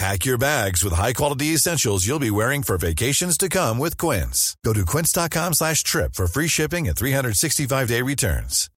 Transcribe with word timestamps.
Pack 0.00 0.24
your 0.24 0.38
bags 0.38 0.82
with 0.82 0.94
high-quality 0.94 1.52
essentials 1.52 2.06
you'll 2.06 2.18
be 2.18 2.30
wearing 2.30 2.62
for 2.62 2.78
vacations 2.78 3.36
to 3.36 3.50
come 3.50 3.76
with 3.78 3.98
Quince. 3.98 4.56
Go 4.64 4.72
to 4.72 4.86
quince.com 4.86 5.52
slash 5.52 5.82
trip 5.82 6.14
for 6.14 6.26
free 6.26 6.48
shipping 6.48 6.88
and 6.88 6.96
365-day 6.96 8.00
returns. 8.00 8.70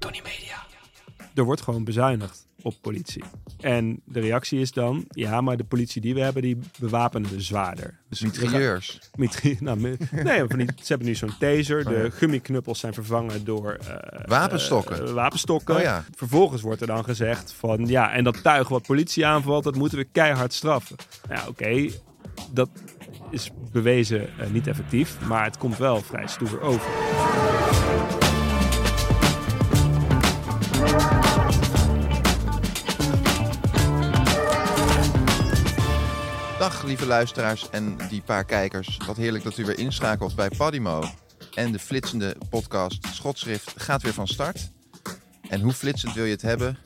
Tony 0.00 0.20
Media. 0.24 0.56
Er 1.34 1.44
wordt 1.44 1.60
gewoon 1.60 1.84
bezuinigd 1.84 2.46
op 2.66 2.74
politie. 2.80 3.24
En 3.60 4.00
de 4.04 4.20
reactie 4.20 4.60
is 4.60 4.72
dan, 4.72 5.04
ja, 5.08 5.40
maar 5.40 5.56
de 5.56 5.64
politie 5.64 6.00
die 6.00 6.14
we 6.14 6.20
hebben, 6.20 6.42
die 6.42 6.58
bewapenen 6.78 7.30
we 7.30 7.40
zwaarder. 7.40 7.98
Dus 8.08 8.20
Mitrailleurs. 8.20 9.00
Mitri- 9.14 9.56
nou, 9.66 9.96
nee, 10.10 10.44
van 10.48 10.58
die, 10.58 10.66
ze 10.76 10.84
hebben 10.86 11.06
nu 11.06 11.14
zo'n 11.14 11.32
taser. 11.38 11.84
De 11.84 12.10
gummiknuppels 12.10 12.80
zijn 12.80 12.94
vervangen 12.94 13.44
door... 13.44 13.78
eh, 13.88 14.20
Wapenstokken. 14.24 15.06
eh, 15.06 15.12
wapenstokken. 15.12 15.74
Oh 15.76 15.80
ja. 15.80 16.04
Vervolgens 16.16 16.62
wordt 16.62 16.80
er 16.80 16.86
dan 16.86 17.04
gezegd 17.04 17.52
van... 17.52 17.86
Ja, 17.86 18.12
en 18.12 18.24
dat 18.24 18.42
tuig 18.42 18.68
wat 18.68 18.82
politie 18.86 19.26
aanvalt, 19.26 19.64
dat 19.64 19.74
moeten 19.74 19.98
we 19.98 20.04
keihard 20.04 20.52
straffen. 20.52 20.96
Ja, 21.28 21.44
oké. 21.48 21.88
dat 22.52 22.68
is 23.30 23.50
bewezen 23.72 24.28
eh, 24.38 24.50
niet 24.50 24.66
effectief. 24.66 25.20
Maar 25.28 25.44
het 25.44 25.58
komt 25.58 25.76
wel 25.78 26.00
vrij 26.02 26.26
stoer 26.26 26.60
over. 26.60 26.90
Dag 36.66 36.82
lieve 36.82 37.06
luisteraars 37.06 37.70
en 37.70 37.96
die 38.08 38.22
paar 38.22 38.44
kijkers. 38.44 38.96
Wat 39.06 39.16
heerlijk 39.16 39.44
dat 39.44 39.58
u 39.58 39.64
weer 39.64 39.78
inschakelt 39.78 40.34
bij 40.34 40.48
Podimo. 40.56 41.04
En 41.54 41.72
de 41.72 41.78
flitsende 41.78 42.36
podcast 42.50 43.06
Schotschrift 43.06 43.72
gaat 43.76 44.02
weer 44.02 44.12
van 44.12 44.26
start. 44.26 44.70
En 45.48 45.60
hoe 45.60 45.72
flitsend 45.72 46.14
wil 46.14 46.24
je 46.24 46.30
het 46.30 46.42
hebben 46.42 46.78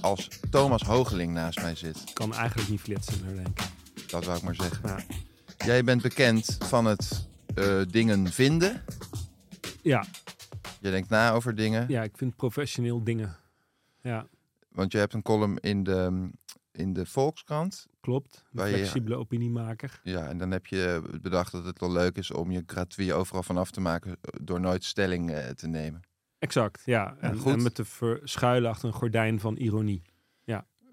als 0.00 0.28
Thomas 0.50 0.82
Hogeling 0.82 1.32
naast 1.32 1.62
mij 1.62 1.74
zit? 1.74 2.12
Kan 2.12 2.34
eigenlijk 2.34 2.68
niet 2.68 2.80
flitsen, 2.80 3.34
denk 3.36 3.48
ik. 3.48 3.60
Dat 4.10 4.24
wou 4.24 4.36
ik 4.36 4.42
maar 4.42 4.54
zeggen. 4.54 4.88
Ja. 4.88 4.98
Jij 5.66 5.84
bent 5.84 6.02
bekend 6.02 6.56
van 6.60 6.84
het 6.84 7.28
eh, 7.54 7.80
dingen 7.90 8.32
vinden. 8.32 8.82
Ja, 9.82 10.04
Je 10.80 10.90
denkt 10.90 11.08
na 11.08 11.32
over 11.32 11.54
dingen. 11.54 11.84
ja, 11.88 12.02
ik 12.02 12.16
vind 12.16 12.36
professioneel 12.36 13.04
dingen. 13.04 13.36
Ja, 14.00 14.26
Want 14.68 14.92
je 14.92 14.98
hebt 14.98 15.14
een 15.14 15.22
column 15.22 15.58
in 15.60 15.82
de, 15.82 16.30
in 16.76 16.92
de 16.92 17.06
Volkskrant. 17.06 17.86
klopt. 18.00 18.44
Een 18.52 18.68
je- 18.68 18.74
flexibele 18.76 19.16
opiniemaker. 19.16 20.00
Ja, 20.02 20.28
en 20.28 20.38
dan 20.38 20.50
heb 20.50 20.66
je 20.66 21.02
bedacht 21.22 21.52
dat 21.52 21.64
het 21.64 21.80
wel 21.80 21.92
leuk 21.92 22.16
is 22.16 22.30
om 22.30 22.50
je 22.50 22.62
gratuit 22.66 23.12
overal 23.12 23.42
van 23.42 23.56
af 23.56 23.70
te 23.70 23.80
maken 23.80 24.10
eh, 24.10 24.16
door 24.42 24.60
nooit 24.60 24.84
stelling 24.84 25.30
eh, 25.30 25.48
te 25.48 25.66
nemen. 25.66 26.00
Exact, 26.38 26.82
ja. 26.84 27.16
En, 27.20 27.38
en 27.44 27.62
met 27.62 27.74
te 27.74 27.84
verschuilen 27.84 28.70
achter 28.70 28.88
een 28.88 28.94
gordijn 28.94 29.40
van 29.40 29.56
ironie. 29.56 30.02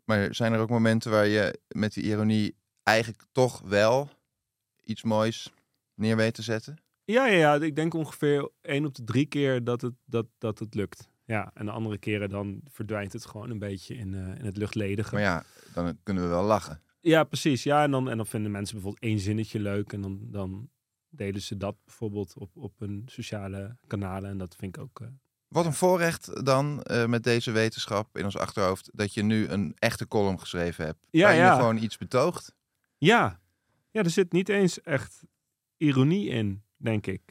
Maar 0.05 0.35
zijn 0.35 0.53
er 0.53 0.59
ook 0.59 0.69
momenten 0.69 1.11
waar 1.11 1.27
je 1.27 1.59
met 1.67 1.93
die 1.93 2.03
ironie 2.03 2.55
eigenlijk 2.83 3.23
toch 3.31 3.61
wel 3.61 4.09
iets 4.83 5.03
moois 5.03 5.53
neer 5.95 6.15
weet 6.15 6.33
te 6.33 6.41
zetten? 6.41 6.77
Ja, 7.03 7.25
ja, 7.25 7.37
ja, 7.37 7.55
ik 7.65 7.75
denk 7.75 7.93
ongeveer 7.93 8.49
één 8.61 8.85
op 8.85 8.95
de 8.95 9.03
drie 9.03 9.25
keer 9.25 9.63
dat 9.63 9.81
het, 9.81 9.93
dat, 10.05 10.25
dat 10.37 10.59
het 10.59 10.75
lukt. 10.75 11.09
Ja, 11.31 11.51
en 11.53 11.65
de 11.65 11.71
andere 11.71 11.97
keren 11.97 12.29
dan 12.29 12.61
verdwijnt 12.69 13.13
het 13.13 13.25
gewoon 13.25 13.49
een 13.49 13.59
beetje 13.59 13.95
in, 13.95 14.13
eh, 14.13 14.39
in 14.39 14.45
het 14.45 14.57
luchtledige. 14.57 15.13
Maar 15.13 15.23
ja, 15.23 15.43
dan 15.73 15.97
kunnen 16.03 16.23
we 16.23 16.29
wel 16.29 16.43
lachen. 16.43 16.81
Ja, 16.99 17.23
precies. 17.23 17.63
Ja, 17.63 17.83
en 17.83 17.91
dan, 17.91 18.09
en 18.09 18.17
dan 18.17 18.25
vinden 18.25 18.51
mensen 18.51 18.75
bijvoorbeeld 18.75 19.03
één 19.03 19.19
zinnetje 19.19 19.59
leuk. 19.59 19.93
En 19.93 20.01
dan, 20.01 20.19
dan 20.21 20.69
delen 21.09 21.41
ze 21.41 21.57
dat 21.57 21.75
bijvoorbeeld 21.85 22.33
op, 22.37 22.57
op 22.57 22.79
hun 22.79 23.03
sociale 23.05 23.77
kanalen. 23.87 24.29
En 24.29 24.37
dat 24.37 24.55
vind 24.55 24.75
ik 24.75 24.81
ook... 24.81 24.99
eh, 25.01 25.07
Wat 25.47 25.65
een 25.65 25.73
voorrecht 25.73 26.45
dan 26.45 26.81
eh, 26.83 27.05
met 27.05 27.23
deze 27.23 27.51
wetenschap 27.51 28.17
in 28.17 28.25
ons 28.25 28.37
achterhoofd 28.37 28.89
dat 28.93 29.13
je 29.13 29.23
nu 29.23 29.47
een 29.47 29.73
echte 29.79 30.07
column 30.07 30.39
geschreven 30.39 30.85
hebt. 30.85 31.07
Ja, 31.11 31.23
waar 31.23 31.33
je 31.33 31.39
ja. 31.39 31.55
gewoon 31.55 31.77
iets 31.77 31.97
betoogt. 31.97 32.55
Ja. 32.97 33.39
ja, 33.91 34.03
er 34.03 34.09
zit 34.09 34.31
niet 34.31 34.49
eens 34.49 34.81
echt 34.81 35.23
ironie 35.77 36.29
in, 36.29 36.63
denk 36.77 37.07
ik. 37.07 37.21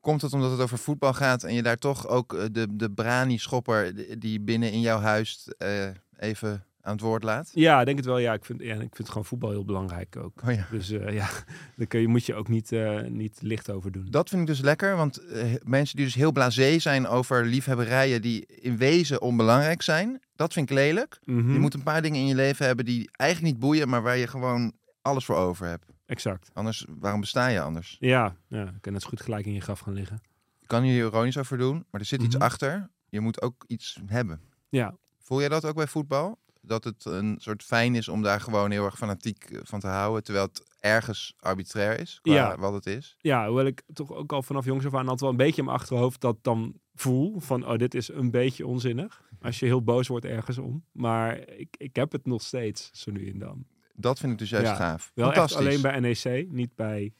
Komt 0.00 0.22
het 0.22 0.32
omdat 0.32 0.50
het 0.50 0.60
over 0.60 0.78
voetbal 0.78 1.12
gaat 1.12 1.42
en 1.42 1.54
je 1.54 1.62
daar 1.62 1.76
toch 1.76 2.08
ook 2.08 2.34
eh, 2.34 2.44
de, 2.52 2.76
de 2.76 2.90
brani-schopper 2.90 3.92
die 4.18 4.40
binnen 4.40 4.72
in 4.72 4.80
jouw 4.80 4.98
huis 4.98 5.52
eh, 5.58 5.88
even 6.18 6.64
aan 6.80 6.92
het 6.92 7.00
woord 7.00 7.22
laat? 7.22 7.50
Ja, 7.54 7.80
ik 7.80 7.86
denk 7.86 7.96
het 7.96 8.06
wel. 8.06 8.18
Ja, 8.18 8.32
ik 8.32 8.44
vind, 8.44 8.62
ja, 8.62 8.74
ik 8.74 8.96
vind 8.96 9.08
gewoon 9.08 9.24
voetbal 9.24 9.50
heel 9.50 9.64
belangrijk 9.64 10.16
ook. 10.16 10.42
Oh 10.44 10.54
ja. 10.54 10.66
Dus 10.70 10.90
eh, 10.90 11.14
ja, 11.14 11.28
daar 11.76 11.86
kun 11.86 12.00
je, 12.00 12.08
moet 12.08 12.26
je 12.26 12.34
ook 12.34 12.48
niet, 12.48 12.70
niet 13.08 13.38
licht 13.42 13.70
over 13.70 13.92
doen. 13.92 14.06
Dat 14.10 14.28
vind 14.28 14.40
ik 14.40 14.46
dus 14.46 14.60
lekker, 14.60 14.96
want 14.96 15.22
mensen 15.64 15.96
die 15.96 16.04
dus 16.04 16.14
heel 16.14 16.32
blasé 16.32 16.78
zijn 16.78 17.06
over 17.06 17.44
liefhebberijen 17.44 18.22
die 18.22 18.46
in 18.46 18.76
wezen 18.76 19.22
onbelangrijk 19.22 19.82
zijn, 19.82 20.20
dat 20.36 20.52
vind 20.52 20.70
ik 20.70 20.76
lelijk. 20.76 21.18
Mhm. 21.24 21.52
Je 21.52 21.58
moet 21.58 21.74
een 21.74 21.82
paar 21.82 22.02
dingen 22.02 22.20
in 22.20 22.26
je 22.26 22.34
leven 22.34 22.66
hebben 22.66 22.84
die 22.84 23.10
eigenlijk 23.12 23.52
niet 23.52 23.62
boeien, 23.62 23.88
maar 23.88 24.02
waar 24.02 24.16
je 24.16 24.26
gewoon 24.26 24.72
alles 25.02 25.24
voor 25.24 25.36
over 25.36 25.66
hebt. 25.66 25.84
Exact. 26.10 26.50
Anders, 26.54 26.86
waarom 26.88 27.20
besta 27.20 27.46
je 27.46 27.60
anders? 27.60 27.96
Ja, 28.00 28.36
ja, 28.48 28.62
ik 28.66 28.80
kan 28.80 28.92
net 28.92 29.02
zo 29.02 29.08
goed 29.08 29.20
gelijk 29.20 29.46
in 29.46 29.52
je 29.52 29.60
graf 29.60 29.80
gaan 29.80 29.92
liggen. 29.94 30.20
Je 30.58 30.66
kan 30.66 30.82
hier 30.82 30.96
ironisch 31.04 31.36
over 31.38 31.58
doen, 31.58 31.84
maar 31.90 32.00
er 32.00 32.06
zit 32.06 32.22
iets 32.22 32.34
Mhm. 32.34 32.44
achter. 32.44 32.90
Je 33.08 33.20
moet 33.20 33.42
ook 33.42 33.64
iets 33.66 34.00
hebben. 34.06 34.40
Ja, 34.68 34.96
Voel 35.18 35.40
jij 35.40 35.48
dat 35.48 35.64
ook 35.64 35.74
bij 35.74 35.86
voetbal? 35.86 36.38
Dat 36.62 36.84
het 36.84 37.04
een 37.04 37.34
soort 37.40 37.62
fijn 37.62 37.94
is 37.94 38.08
om 38.08 38.22
daar 38.22 38.40
gewoon 38.40 38.70
heel 38.70 38.84
erg 38.84 38.96
fanatiek 38.96 39.44
eh, 39.44 39.58
van 39.62 39.80
te 39.80 39.86
houden, 39.86 40.22
terwijl 40.24 40.46
het 40.46 40.64
ergens 40.80 41.34
arbitrair 41.40 42.00
is, 42.00 42.18
qua 42.22 42.32
Ja. 42.34 42.56
wat 42.58 42.72
het 42.72 42.86
is? 42.86 43.16
ja, 43.18 43.46
hoewel 43.46 43.66
ik 43.66 43.82
toch 43.92 44.12
ook 44.12 44.32
al 44.32 44.42
vanaf 44.42 44.64
jongs 44.64 44.86
af 44.86 44.92
aan 44.94 45.00
altijd 45.00 45.20
wel 45.20 45.30
een 45.30 45.36
beetje 45.36 45.58
in 45.60 45.64
mijn 45.64 45.76
achterhoofd 45.76 46.20
dat 46.20 46.36
dan 46.42 46.74
voel 46.94 47.40
van, 47.40 47.66
oh, 47.66 47.76
dit 47.78 47.94
is 47.94 48.08
een 48.08 48.30
beetje 48.30 48.66
onzinnig. 48.66 49.22
Als 49.40 49.58
je 49.58 49.66
heel 49.66 49.82
boos 49.82 50.08
wordt 50.08 50.24
ergens 50.24 50.58
om. 50.58 50.84
Maar 50.92 51.38
ik, 51.48 51.74
ik 51.78 51.96
heb 51.96 52.12
het 52.12 52.26
nog 52.26 52.42
steeds, 52.42 52.90
zo 52.92 53.10
nu 53.10 53.30
en 53.30 53.38
dan. 53.38 53.64
Dat 54.00 54.18
vind 54.18 54.32
ik 54.32 54.38
dus 54.38 54.50
juist 54.50 54.66
Ja. 54.66 54.74
gaaf. 54.74 55.10
Wel 55.14 55.26
Fantastisch. 55.26 55.56
alleen 55.58 55.80
bij 55.82 56.00
NEC, 56.00 56.46
niet 56.50 56.74
bij 56.74 57.12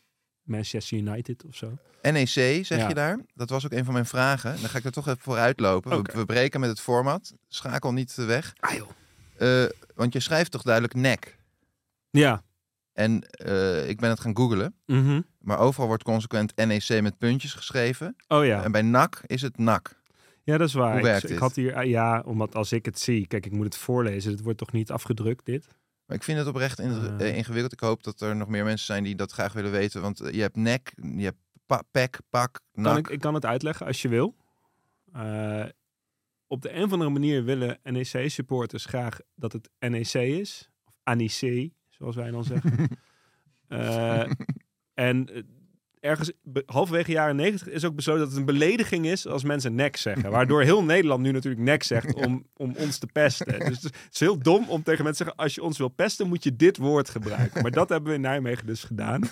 Manchester 0.43 0.99
United 0.99 1.45
of 1.45 1.55
zo. 1.57 1.79
NEC, 2.03 2.27
zeg 2.67 2.69
Ja. 2.69 2.89
je 2.89 2.95
daar? 2.95 3.19
Dat 3.35 3.51
was 3.51 3.65
ook 3.65 3.73
een 3.73 3.85
van 3.85 3.93
mijn 3.93 4.07
vragen. 4.07 4.61
Dan 4.61 4.69
ga 4.71 4.79
ik 4.79 4.85
er 4.85 4.91
toch 4.93 5.07
even 5.09 5.21
vooruit 5.21 5.61
lopen. 5.61 6.03
We, 6.03 6.13
we 6.19 6.25
breken 6.27 6.61
met 6.61 6.69
het 6.69 6.81
format. 6.81 7.33
Schakel 7.49 7.93
niet 7.93 8.15
eh, 8.19 8.27
weg. 8.27 8.53
Ah 8.61 8.73
joh. 8.75 8.89
Eh, 9.37 9.71
want 9.95 10.13
je 10.13 10.21
schrijft 10.21 10.51
toch 10.51 10.63
duidelijk 10.63 10.95
nek. 10.95 11.39
Ja. 12.11 12.43
En 12.93 13.23
eh, 13.31 13.89
ik 13.89 14.01
ben 14.01 14.11
het 14.11 14.21
gaan 14.21 14.37
googlen. 14.37 14.75
Mhm. 14.87 15.21
Maar 15.39 15.59
overal 15.59 15.87
wordt 15.89 16.03
consequent 16.03 16.57
NEC 16.57 17.01
met 17.03 17.19
puntjes 17.19 17.53
geschreven. 17.53 18.17
Oh 18.29 18.45
ja. 18.45 18.63
En 18.65 18.73
bij 18.73 18.83
NAC 18.83 19.23
is 19.27 19.43
het 19.43 19.59
NAC. 19.59 19.99
Ja, 20.43 20.59
dat 20.59 20.69
is 20.69 20.75
waar. 20.75 20.89
Hoe 20.91 20.99
Ik- 20.99 21.05
werkt 21.05 21.23
ik, 21.23 21.29
dit? 21.29 21.39
had 21.39 21.55
hier, 21.55 21.75
ah, 21.75 21.85
ja, 21.87 22.23
omdat 22.27 22.55
als 22.55 22.73
ik 22.73 22.85
het 22.85 22.99
zie, 22.99 23.27
kijk, 23.27 23.47
ik 23.47 23.53
moet 23.53 23.65
het 23.65 23.77
voorlezen. 23.77 24.31
Het 24.33 24.43
wordt 24.43 24.59
toch 24.59 24.73
niet 24.73 24.91
afgedrukt, 24.91 25.47
dit? 25.47 25.67
Maar 26.11 26.19
ik 26.19 26.25
vind 26.25 26.39
het 26.39 26.47
oprecht 26.49 26.79
in- 26.79 27.17
Eh. 27.19 27.37
ingewikkeld. 27.37 27.73
Ik 27.73 27.81
hoop 27.81 28.03
dat 28.03 28.21
er 28.21 28.37
nog 28.37 28.49
meer 28.49 28.65
mensen 28.65 28.87
zijn 28.87 29.05
die 29.05 29.15
dat 29.15 29.33
graag 29.33 29.53
willen 29.53 29.71
weten. 29.71 30.01
Want 30.01 30.21
eh, 30.21 30.33
je 30.33 30.41
hebt 30.41 30.57
nek, 30.57 30.93
je 31.17 31.23
hebt 31.25 31.39
pa 31.67 31.83
pek, 31.91 32.19
pak, 32.31 32.61
Kan 32.73 32.83
nak. 32.83 32.99
ik, 32.99 33.09
ik 33.09 33.21
kan 33.21 33.35
het 33.35 33.45
uitleggen 33.45 33.87
als 33.87 34.03
je 34.03 34.09
wil. 34.09 34.37
Eh, 35.13 35.65
op 36.47 36.63
de 36.63 36.73
een 36.75 36.83
of 36.85 36.93
andere 36.93 37.11
manier 37.11 37.45
willen 37.45 37.79
NEC-supporters 37.83 38.85
graag 38.85 39.19
dat 39.35 39.53
het 39.53 39.71
NEC 39.79 40.13
is. 40.15 40.71
Of 40.85 40.95
ANIC, 41.03 41.71
zoals 41.89 42.17
wij 42.17 42.31
dan 42.31 42.45
zeggen. 42.45 42.89
En 44.95 45.29
ergens 46.01 46.33
halverwege 46.67 47.13
jaren 47.13 47.37
negentig 47.37 47.69
is 47.69 47.85
ook 47.85 47.95
besloten 47.95 48.21
dat 48.23 48.31
het 48.31 48.39
een 48.39 48.45
belediging 48.45 49.07
is 49.07 49.27
als 49.27 49.45
mensen 49.45 49.75
nek 49.75 49.97
zeggen. 49.97 50.31
Waardoor 50.37 50.63
heel 50.63 50.85
Nederland 50.85 51.23
nu 51.23 51.31
natuurlijk 51.31 51.63
nek 51.63 51.83
zegt 51.83 52.15
om, 52.15 52.47
om 52.57 52.75
ons 52.77 52.99
te 52.99 53.07
pesten. 53.07 53.59
Dus 53.59 53.83
het 53.83 54.09
is 54.11 54.21
heel 54.21 54.39
dom 54.39 54.69
om 54.69 54.83
tegen 54.83 55.05
mensen 55.05 55.25
te 55.25 55.31
zeggen, 55.31 55.37
als 55.45 55.55
je 55.55 55.63
ons 55.63 55.79
wil 55.79 55.89
pesten 55.89 56.29
moet 56.29 56.45
je 56.45 56.57
dit 56.57 56.77
woord 56.77 57.09
gebruiken. 57.11 57.63
Maar 57.63 57.71
dat 57.71 57.89
hebben 57.89 58.09
we 58.09 58.15
in 58.15 58.21
Nijmegen 58.21 58.67
dus 58.67 58.85
gedaan. 58.85 59.23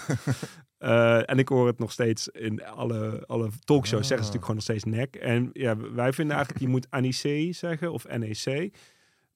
Eh, 0.79 1.31
en 1.31 1.39
ik 1.39 1.49
hoor 1.49 1.67
het 1.67 1.79
nog 1.79 1.93
steeds 1.93 2.29
in 2.29 2.65
alle, 2.65 3.25
alle 3.27 3.49
talkshows 3.65 4.03
Ah. 4.03 4.09
zeggen 4.09 4.27
ze 4.27 4.33
natuurlijk 4.33 4.45
gewoon 4.45 4.55
nog 4.55 4.65
steeds 4.65 4.85
nek. 4.85 5.17
En 5.17 5.51
ja, 5.53 5.77
wij 5.77 6.13
vinden 6.13 6.37
eigenlijk, 6.37 6.65
je 6.65 6.71
moet 6.71 6.87
NEC 6.91 7.55
zeggen 7.55 7.93
of 7.93 8.07
NEC. 8.19 8.75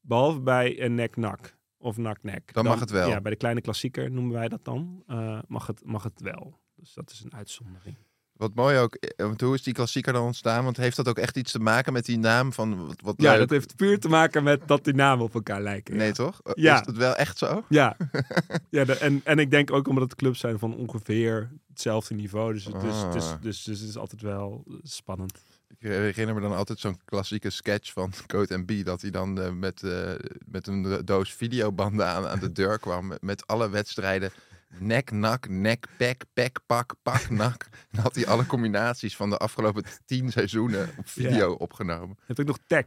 Behalve 0.01 0.41
bij 0.41 0.83
een 0.83 0.95
nek-nak 0.95 1.57
of 1.79 1.97
nak-nek. 1.97 2.53
Dan 2.55 2.65
mag 2.65 2.81
het 2.81 2.91
wel. 2.91 3.09
Ja, 3.09 3.21
bij 3.21 3.31
de 3.31 3.37
kleine 3.37 3.61
klassieker 3.61 4.11
noemen 4.11 4.33
wij 4.33 4.49
dat 4.49 4.65
dan. 4.65 5.03
eh, 5.07 5.39
mag, 5.47 5.67
het, 5.67 5.81
mag 5.85 6.03
het 6.03 6.21
wel. 6.21 6.61
Dus 6.83 6.95
dat 6.95 7.11
is 7.11 7.21
een 7.25 7.35
uitzondering. 7.35 7.97
Wat 8.33 8.55
mooi 8.55 8.79
ook, 8.79 8.95
eh, 8.95 9.27
want 9.27 9.41
hoe 9.41 9.55
is 9.55 9.63
die 9.63 9.75
klassieker 9.75 10.13
dan 10.13 10.25
ontstaan? 10.25 10.65
Want 10.65 10.77
heeft 10.77 10.97
dat 10.97 11.09
ook 11.09 11.19
echt 11.19 11.37
iets 11.37 11.53
te 11.53 11.59
maken 11.59 11.93
met 11.93 12.05
die 12.05 12.19
naam 12.19 12.53
van 12.53 12.87
wat, 12.87 13.01
wat 13.03 13.15
Ja, 13.17 13.31
leuk? 13.31 13.39
dat 13.41 13.51
heeft 13.51 13.77
puur 13.77 13.99
te 13.99 14.09
maken 14.09 14.43
met 14.43 14.69
dat 14.69 14.85
die 14.85 14.95
namen 14.95 15.25
op 15.25 15.35
elkaar 15.35 15.63
lijken. 15.63 15.97
Nee, 15.97 16.07
ja. 16.07 16.13
toch? 16.13 16.41
Eh, 16.43 16.53
Ja. 16.55 16.75
Is 16.81 16.87
dat 16.87 16.97
wel 16.97 17.15
echt 17.17 17.39
zo? 17.39 17.65
Ja, 17.69 17.97
ja 18.71 18.85
de- 18.85 18.97
en, 18.99 19.21
en 19.25 19.39
ik 19.39 19.51
denk 19.51 19.73
ook 19.73 19.89
omdat 19.89 20.03
het 20.05 20.15
clubs 20.15 20.41
zijn 20.41 20.59
van 20.59 20.77
ongeveer 20.77 21.51
hetzelfde 21.69 22.15
niveau. 22.15 22.53
Dus, 22.53 22.73
Ah. 22.73 23.13
dus, 23.13 23.35
dus 23.41 23.65
het 23.65 23.81
is 23.89 23.97
altijd 23.97 24.23
wel 24.23 24.65
spannend. 24.83 25.41
Ik 25.69 25.89
herinner 25.89 26.35
me 26.35 26.41
dan 26.41 26.57
altijd 26.57 26.79
zo'n 26.81 27.01
klassieke 27.05 27.51
sketch 27.51 27.93
van 27.93 28.13
Code 28.27 28.65
B. 28.65 28.85
Dat 28.85 29.01
hij 29.01 29.11
dan 29.11 29.41
eh, 29.41 29.51
met, 29.51 29.83
eh, 29.83 30.13
met 30.47 30.67
een 30.67 31.03
doos 31.05 31.33
videobanden 31.33 32.07
aan, 32.07 32.27
aan 32.27 32.39
de 32.39 32.53
deur 32.53 32.79
kwam. 32.79 33.07
Met, 33.07 33.23
met 33.23 33.47
alle 33.47 33.71
wedstrijden. 33.71 34.31
Nek, 34.79 35.11
nak, 35.11 35.49
nek, 35.49 35.87
pek, 35.97 36.25
pek, 36.33 36.59
pak, 36.67 36.95
pak, 37.03 37.31
nak. 37.43 37.69
Dan 37.91 38.03
had 38.03 38.15
hij 38.15 38.27
alle 38.27 38.47
combinaties 38.47 39.17
van 39.17 39.31
de 39.31 39.37
afgelopen 39.37 39.85
tien 40.05 40.33
seizoenen 40.33 40.91
op 40.99 41.09
video 41.09 41.53
opgenomen. 41.53 42.17
Je 42.19 42.25
hebt 42.27 42.41
ook 42.41 42.47
nog 42.47 42.59
Tech. 42.67 42.85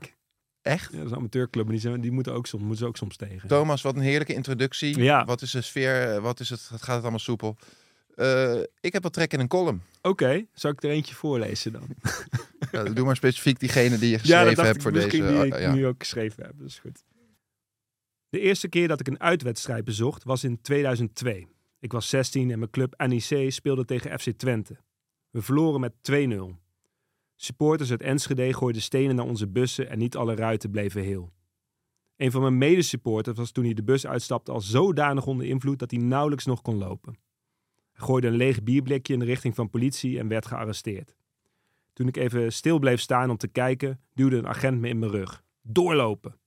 Echt? 0.61 0.91
Ja, 0.91 0.97
dat 0.97 1.05
is 1.05 1.11
een 1.11 1.17
amateurclub, 1.17 1.63
maar 1.63 1.73
die, 1.73 1.81
zijn, 1.81 2.01
die 2.01 2.11
moeten, 2.11 2.33
ook 2.33 2.47
soms, 2.47 2.61
moeten 2.61 2.79
ze 2.79 2.85
ook 2.85 2.97
soms 2.97 3.15
tegen. 3.15 3.47
Thomas, 3.47 3.81
wat 3.81 3.95
een 3.95 4.01
heerlijke 4.01 4.33
introductie. 4.33 4.97
Ja. 4.99 5.25
Wat 5.25 5.41
is 5.41 5.51
de 5.51 5.61
sfeer? 5.61 6.21
Wat 6.21 6.39
is 6.39 6.49
het? 6.49 6.61
Gaat 6.61 6.79
het 6.79 7.01
allemaal 7.01 7.19
soepel? 7.19 7.57
Eh, 8.15 8.59
ik 8.79 8.93
heb 8.93 9.03
wat 9.03 9.13
trek 9.13 9.33
in 9.33 9.39
een 9.39 9.47
column. 9.47 9.81
Oké, 10.01 10.45
zal 10.53 10.71
ik 10.71 10.83
er 10.83 10.89
eentje 10.89 11.15
voorlezen 11.15 11.71
dan? 11.71 11.87
Ja, 12.71 12.83
doe 12.83 13.05
maar 13.05 13.15
specifiek 13.15 13.59
diegene 13.59 13.97
die 13.97 14.09
je 14.09 14.19
geschreven 14.25 14.63
hebt 14.63 14.75
ik 14.75 14.81
voor 14.81 14.91
misschien 14.91 15.21
deze. 15.21 15.31
die 15.31 15.39
ah, 15.39 15.45
ik 15.45 15.59
ja. 15.59 15.73
nu 15.73 15.87
ook 15.87 15.99
geschreven 15.99 16.43
heb. 16.43 16.53
Dat 16.57 16.67
is 16.67 16.79
goed. 16.79 17.03
De 18.29 18.39
eerste 18.39 18.67
keer 18.67 18.87
dat 18.87 18.99
ik 18.99 19.07
een 19.07 19.19
uitwedstrijd 19.19 19.85
bezocht 19.85 20.23
was 20.23 20.43
in 20.43 20.61
2002. 20.61 21.47
Ik 21.85 21.91
was 21.91 22.09
16 22.09 22.51
en 22.51 22.59
mijn 22.59 22.71
club 22.71 23.03
NEC 23.07 23.51
speelde 23.51 23.85
tegen 23.85 24.19
FC 24.19 24.29
Twente. 24.29 24.77
We 25.29 25.41
verloren 25.41 25.79
met 25.79 25.93
2-0. 26.11 26.57
Supporters 27.35 27.91
uit 27.91 28.01
Enschede 28.01 28.53
gooiden 28.53 28.81
stenen 28.81 29.15
naar 29.15 29.25
onze 29.25 29.47
bussen 29.47 29.89
en 29.89 29.97
niet 29.97 30.15
alle 30.15 30.35
ruiten 30.35 30.71
bleven 30.71 31.01
heel. 31.01 31.33
Een 32.17 32.31
van 32.31 32.41
mijn 32.41 32.57
medesupporters 32.57 33.37
was 33.37 33.51
toen 33.51 33.63
hij 33.63 33.73
de 33.73 33.83
bus 33.83 34.07
uitstapte 34.07 34.51
al 34.51 34.61
zodanig 34.61 35.25
onder 35.25 35.45
invloed 35.45 35.79
dat 35.79 35.91
hij 35.91 35.99
nauwelijks 35.99 36.45
nog 36.45 36.61
kon 36.61 36.77
lopen. 36.77 37.17
Hij 37.91 38.05
gooide 38.05 38.27
een 38.27 38.35
leeg 38.35 38.63
bierblikje 38.63 39.13
in 39.13 39.19
de 39.19 39.25
richting 39.25 39.55
van 39.55 39.69
politie 39.69 40.19
en 40.19 40.27
werd 40.27 40.45
gearresteerd. 40.45 41.15
Toen 41.93 42.07
ik 42.07 42.17
even 42.17 42.53
stil 42.53 42.79
bleef 42.79 42.99
staan 42.99 43.29
om 43.29 43.37
te 43.37 43.47
kijken, 43.47 43.99
duwde 44.13 44.37
een 44.37 44.47
agent 44.47 44.79
me 44.79 44.87
in 44.87 44.99
mijn 44.99 45.11
rug. 45.11 45.43
Doorlopen! 45.61 46.37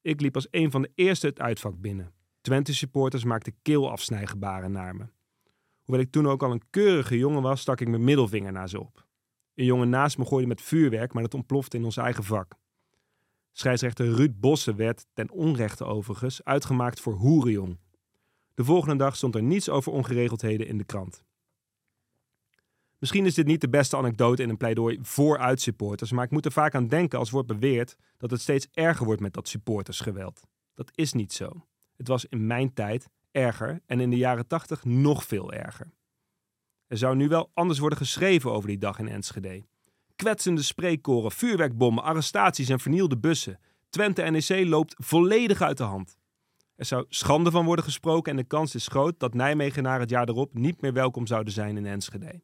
Ik 0.00 0.20
liep 0.20 0.34
als 0.34 0.48
een 0.50 0.70
van 0.70 0.82
de 0.82 0.90
eerste 0.94 1.26
het 1.26 1.40
uitvak 1.40 1.80
binnen. 1.80 2.12
Twente 2.42 2.74
supporters 2.74 3.24
maakten 3.24 3.54
keelafsnijgebaren 3.62 4.72
naar 4.72 4.96
me. 4.96 5.04
Hoewel 5.82 6.04
ik 6.04 6.10
toen 6.10 6.28
ook 6.28 6.42
al 6.42 6.50
een 6.50 6.70
keurige 6.70 7.18
jongen 7.18 7.42
was, 7.42 7.60
stak 7.60 7.80
ik 7.80 7.88
mijn 7.88 8.04
middelvinger 8.04 8.52
naar 8.52 8.68
ze 8.68 8.80
op. 8.80 9.06
Een 9.54 9.64
jongen 9.64 9.88
naast 9.88 10.18
me 10.18 10.24
gooide 10.24 10.48
met 10.48 10.60
vuurwerk, 10.60 11.12
maar 11.12 11.22
dat 11.22 11.34
ontplofte 11.34 11.76
in 11.76 11.84
ons 11.84 11.96
eigen 11.96 12.24
vak. 12.24 12.54
Scheidsrechter 13.52 14.14
Ruud 14.14 14.40
Bossen 14.40 14.76
werd, 14.76 15.06
ten 15.12 15.30
onrechte 15.30 15.84
overigens, 15.84 16.44
uitgemaakt 16.44 17.00
voor 17.00 17.14
hoerenjong. 17.14 17.78
De 18.54 18.64
volgende 18.64 18.96
dag 18.96 19.16
stond 19.16 19.34
er 19.34 19.42
niets 19.42 19.68
over 19.68 19.92
ongeregeldheden 19.92 20.66
in 20.66 20.78
de 20.78 20.84
krant. 20.84 21.24
Misschien 22.98 23.26
is 23.26 23.34
dit 23.34 23.46
niet 23.46 23.60
de 23.60 23.68
beste 23.68 23.96
anekdote 23.96 24.42
in 24.42 24.48
een 24.48 24.56
pleidooi 24.56 24.98
voor 25.02 25.38
uitsupporters, 25.38 26.12
maar 26.12 26.24
ik 26.24 26.30
moet 26.30 26.44
er 26.44 26.52
vaak 26.52 26.74
aan 26.74 26.88
denken 26.88 27.18
als 27.18 27.30
wordt 27.30 27.48
beweerd 27.48 27.96
dat 28.16 28.30
het 28.30 28.40
steeds 28.40 28.68
erger 28.72 29.06
wordt 29.06 29.20
met 29.20 29.34
dat 29.34 29.48
supportersgeweld. 29.48 30.40
Dat 30.74 30.90
is 30.94 31.12
niet 31.12 31.32
zo. 31.32 31.66
Het 32.02 32.10
was 32.10 32.24
in 32.24 32.46
mijn 32.46 32.72
tijd 32.74 33.08
erger 33.30 33.80
en 33.86 34.00
in 34.00 34.10
de 34.10 34.16
jaren 34.16 34.46
tachtig 34.46 34.84
nog 34.84 35.24
veel 35.24 35.52
erger. 35.52 35.92
Er 36.86 36.98
zou 36.98 37.16
nu 37.16 37.28
wel 37.28 37.50
anders 37.54 37.78
worden 37.78 37.98
geschreven 37.98 38.52
over 38.52 38.68
die 38.68 38.78
dag 38.78 38.98
in 38.98 39.08
Enschede. 39.08 39.64
Kwetsende 40.16 40.62
spreekkoren, 40.62 41.32
vuurwerkbommen, 41.32 42.02
arrestaties 42.02 42.68
en 42.68 42.80
vernielde 42.80 43.18
bussen. 43.18 43.58
Twente 43.88 44.22
NEC 44.22 44.66
loopt 44.66 44.94
volledig 44.98 45.60
uit 45.60 45.76
de 45.76 45.82
hand. 45.82 46.18
Er 46.74 46.84
zou 46.84 47.04
schande 47.08 47.50
van 47.50 47.64
worden 47.64 47.84
gesproken 47.84 48.30
en 48.30 48.36
de 48.36 48.44
kans 48.44 48.74
is 48.74 48.86
groot 48.86 49.20
dat 49.20 49.34
Nijmegenaren 49.34 50.00
het 50.00 50.10
jaar 50.10 50.28
erop 50.28 50.54
niet 50.54 50.80
meer 50.80 50.92
welkom 50.92 51.26
zouden 51.26 51.52
zijn 51.52 51.76
in 51.76 51.86
Enschede. 51.86 52.42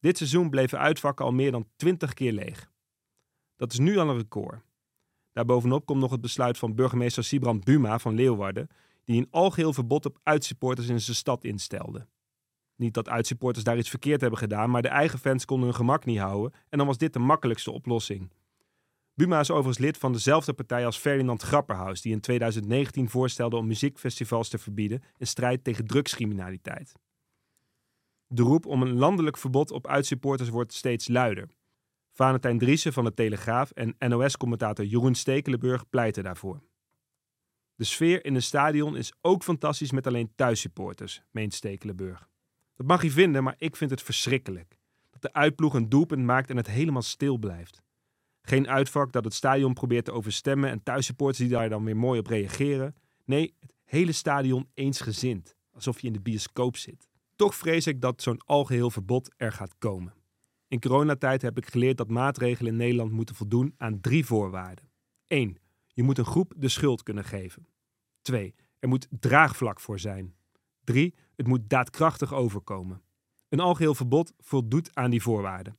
Dit 0.00 0.16
seizoen 0.16 0.50
bleven 0.50 0.78
uitvakken 0.78 1.24
al 1.24 1.32
meer 1.32 1.50
dan 1.50 1.68
20 1.76 2.14
keer 2.14 2.32
leeg. 2.32 2.70
Dat 3.56 3.72
is 3.72 3.78
nu 3.78 3.96
al 3.98 4.08
een 4.08 4.16
record. 4.16 4.62
Daarbovenop 5.34 5.86
komt 5.86 6.00
nog 6.00 6.10
het 6.10 6.20
besluit 6.20 6.58
van 6.58 6.74
burgemeester 6.74 7.24
Sibrand 7.24 7.64
Buma 7.64 7.98
van 7.98 8.14
Leeuwarden, 8.14 8.68
die 9.04 9.18
een 9.18 9.28
algeheel 9.30 9.72
verbod 9.72 10.06
op 10.06 10.18
uitsupporters 10.22 10.88
in 10.88 11.00
zijn 11.00 11.16
stad 11.16 11.44
instelde. 11.44 12.06
Niet 12.76 12.94
dat 12.94 13.08
uitsupporters 13.08 13.64
daar 13.64 13.78
iets 13.78 13.90
verkeerd 13.90 14.20
hebben 14.20 14.38
gedaan, 14.38 14.70
maar 14.70 14.82
de 14.82 14.88
eigen 14.88 15.18
fans 15.18 15.44
konden 15.44 15.66
hun 15.66 15.76
gemak 15.76 16.04
niet 16.04 16.18
houden 16.18 16.52
en 16.68 16.78
dan 16.78 16.86
was 16.86 16.98
dit 16.98 17.12
de 17.12 17.18
makkelijkste 17.18 17.70
oplossing. 17.70 18.32
Buma 19.14 19.40
is 19.40 19.50
overigens 19.50 19.78
lid 19.78 19.98
van 19.98 20.12
dezelfde 20.12 20.52
partij 20.52 20.86
als 20.86 20.96
Ferdinand 20.96 21.42
Grapperhaus, 21.42 22.00
die 22.00 22.12
in 22.12 22.20
2019 22.20 23.08
voorstelde 23.08 23.56
om 23.56 23.66
muziekfestivals 23.66 24.48
te 24.48 24.58
verbieden 24.58 25.02
in 25.16 25.26
strijd 25.26 25.64
tegen 25.64 25.86
drugscriminaliteit. 25.86 26.92
De 28.26 28.42
roep 28.42 28.66
om 28.66 28.82
een 28.82 28.94
landelijk 28.94 29.36
verbod 29.36 29.70
op 29.70 29.86
uitsupporters 29.86 30.48
wordt 30.48 30.72
steeds 30.72 31.08
luider. 31.08 31.48
Valentijn 32.16 32.58
Driessen 32.58 32.92
van 32.92 33.04
de 33.04 33.14
Telegraaf 33.14 33.70
en 33.70 33.96
NOS-commentator 33.98 34.84
Jeroen 34.84 35.14
Stekelenburg 35.14 35.88
pleiten 35.88 36.24
daarvoor. 36.24 36.62
De 37.74 37.84
sfeer 37.84 38.24
in 38.24 38.34
een 38.34 38.42
stadion 38.42 38.96
is 38.96 39.12
ook 39.20 39.42
fantastisch 39.42 39.92
met 39.92 40.06
alleen 40.06 40.32
thuissupporters, 40.34 41.22
meent 41.30 41.54
Stekelenburg. 41.54 42.28
Dat 42.74 42.86
mag 42.86 43.02
je 43.02 43.10
vinden, 43.10 43.42
maar 43.42 43.54
ik 43.58 43.76
vind 43.76 43.90
het 43.90 44.02
verschrikkelijk. 44.02 44.78
Dat 45.10 45.22
de 45.22 45.32
uitploeg 45.32 45.74
een 45.74 45.88
doelpunt 45.88 46.24
maakt 46.24 46.50
en 46.50 46.56
het 46.56 46.66
helemaal 46.66 47.02
stil 47.02 47.38
blijft. 47.38 47.82
Geen 48.42 48.68
uitvak 48.68 49.12
dat 49.12 49.24
het 49.24 49.34
stadion 49.34 49.74
probeert 49.74 50.04
te 50.04 50.12
overstemmen 50.12 50.70
en 50.70 50.82
thuissupporters 50.82 51.38
die 51.38 51.48
daar 51.48 51.68
dan 51.68 51.84
weer 51.84 51.96
mooi 51.96 52.18
op 52.18 52.26
reageren. 52.26 52.94
Nee, 53.24 53.54
het 53.60 53.72
hele 53.84 54.12
stadion 54.12 54.68
eensgezind, 54.74 55.56
alsof 55.72 56.00
je 56.00 56.06
in 56.06 56.12
de 56.12 56.20
bioscoop 56.20 56.76
zit. 56.76 57.08
Toch 57.36 57.54
vrees 57.54 57.86
ik 57.86 58.00
dat 58.00 58.22
zo'n 58.22 58.40
algeheel 58.44 58.90
verbod 58.90 59.34
er 59.36 59.52
gaat 59.52 59.74
komen. 59.78 60.14
In 60.68 60.80
coronatijd 60.80 61.42
heb 61.42 61.56
ik 61.56 61.66
geleerd 61.66 61.96
dat 61.96 62.08
maatregelen 62.08 62.72
in 62.72 62.78
Nederland 62.78 63.12
moeten 63.12 63.34
voldoen 63.34 63.74
aan 63.76 64.00
drie 64.00 64.26
voorwaarden. 64.26 64.88
1. 65.26 65.58
Je 65.92 66.02
moet 66.02 66.18
een 66.18 66.24
groep 66.24 66.52
de 66.56 66.68
schuld 66.68 67.02
kunnen 67.02 67.24
geven. 67.24 67.66
2. 68.22 68.54
Er 68.78 68.88
moet 68.88 69.06
draagvlak 69.10 69.80
voor 69.80 69.98
zijn. 69.98 70.34
3. 70.84 71.14
Het 71.36 71.46
moet 71.46 71.68
daadkrachtig 71.68 72.34
overkomen. 72.34 73.02
Een 73.48 73.60
algeheel 73.60 73.94
verbod 73.94 74.32
voldoet 74.38 74.94
aan 74.94 75.10
die 75.10 75.22
voorwaarden. 75.22 75.76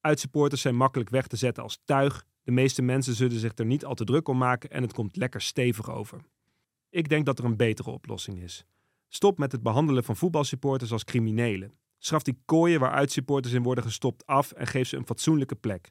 Uitsupporters 0.00 0.60
zijn 0.60 0.76
makkelijk 0.76 1.10
weg 1.10 1.26
te 1.26 1.36
zetten 1.36 1.62
als 1.62 1.80
tuig. 1.84 2.26
De 2.42 2.52
meeste 2.52 2.82
mensen 2.82 3.14
zullen 3.14 3.38
zich 3.38 3.52
er 3.54 3.64
niet 3.64 3.84
al 3.84 3.94
te 3.94 4.04
druk 4.04 4.28
om 4.28 4.38
maken 4.38 4.70
en 4.70 4.82
het 4.82 4.92
komt 4.92 5.16
lekker 5.16 5.40
stevig 5.40 5.90
over. 5.90 6.20
Ik 6.90 7.08
denk 7.08 7.26
dat 7.26 7.38
er 7.38 7.44
een 7.44 7.56
betere 7.56 7.90
oplossing 7.90 8.42
is. 8.42 8.64
Stop 9.08 9.38
met 9.38 9.52
het 9.52 9.62
behandelen 9.62 10.04
van 10.04 10.16
voetbalsupporters 10.16 10.92
als 10.92 11.04
criminelen. 11.04 11.72
Schaf 12.06 12.22
die 12.22 12.42
kooien 12.44 12.80
waar 12.80 12.92
uitsupporters 12.92 13.54
in 13.54 13.62
worden 13.62 13.84
gestopt 13.84 14.26
af 14.26 14.52
en 14.52 14.66
geef 14.66 14.88
ze 14.88 14.96
een 14.96 15.06
fatsoenlijke 15.06 15.54
plek. 15.54 15.90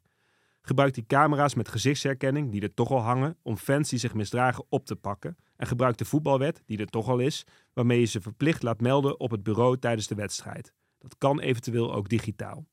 Gebruik 0.61 0.93
die 0.93 1.05
camera's 1.05 1.53
met 1.53 1.69
gezichtsherkenning, 1.69 2.51
die 2.51 2.61
er 2.61 2.73
toch 2.73 2.91
al 2.91 2.99
hangen, 2.99 3.37
om 3.41 3.57
fans 3.57 3.89
die 3.89 3.99
zich 3.99 4.13
misdragen 4.13 4.65
op 4.69 4.85
te 4.85 4.95
pakken. 4.95 5.37
En 5.55 5.67
gebruik 5.67 5.97
de 5.97 6.05
voetbalwet, 6.05 6.63
die 6.65 6.77
er 6.77 6.87
toch 6.87 7.07
al 7.07 7.19
is, 7.19 7.43
waarmee 7.73 7.99
je 7.99 8.05
ze 8.05 8.21
verplicht 8.21 8.63
laat 8.63 8.81
melden 8.81 9.19
op 9.19 9.31
het 9.31 9.43
bureau 9.43 9.79
tijdens 9.79 10.07
de 10.07 10.15
wedstrijd. 10.15 10.73
Dat 10.97 11.17
kan 11.17 11.39
eventueel 11.39 11.93
ook 11.93 12.09
digitaal. 12.09 12.65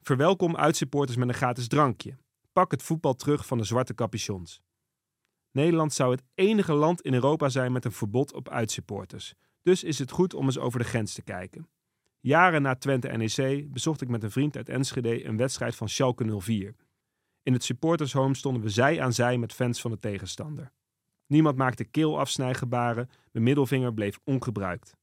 Verwelkom 0.00 0.56
uitsupporters 0.56 1.16
met 1.16 1.28
een 1.28 1.34
gratis 1.34 1.68
drankje. 1.68 2.18
Pak 2.52 2.70
het 2.70 2.82
voetbal 2.82 3.14
terug 3.14 3.46
van 3.46 3.58
de 3.58 3.64
zwarte 3.64 3.94
capuchons. 3.94 4.60
Nederland 5.50 5.92
zou 5.92 6.10
het 6.10 6.22
enige 6.34 6.72
land 6.72 7.00
in 7.00 7.14
Europa 7.14 7.48
zijn 7.48 7.72
met 7.72 7.84
een 7.84 7.92
verbod 7.92 8.32
op 8.32 8.48
uitsupporters. 8.48 9.34
Dus 9.62 9.84
is 9.84 9.98
het 9.98 10.10
goed 10.10 10.34
om 10.34 10.44
eens 10.44 10.58
over 10.58 10.78
de 10.78 10.84
grens 10.84 11.12
te 11.12 11.22
kijken. 11.22 11.68
Jaren 12.20 12.62
na 12.62 12.74
Twente 12.74 13.08
NEC 13.08 13.72
bezocht 13.72 14.00
ik 14.00 14.08
met 14.08 14.22
een 14.22 14.30
vriend 14.30 14.56
uit 14.56 14.68
Enschede 14.68 15.24
een 15.24 15.36
wedstrijd 15.36 15.76
van 15.76 15.88
Schalke 15.88 16.40
04. 16.40 16.74
In 17.42 17.52
het 17.52 17.64
supportershome 17.64 18.34
stonden 18.34 18.62
we 18.62 18.68
zij 18.68 19.02
aan 19.02 19.12
zij 19.12 19.38
met 19.38 19.52
fans 19.52 19.80
van 19.80 19.90
de 19.90 19.98
tegenstander. 19.98 20.70
Niemand 21.26 21.56
maakte 21.56 21.84
keelafsnijgebaren, 21.84 23.10
mijn 23.32 23.44
middelvinger 23.44 23.94
bleef 23.94 24.18
ongebruikt. 24.24 24.96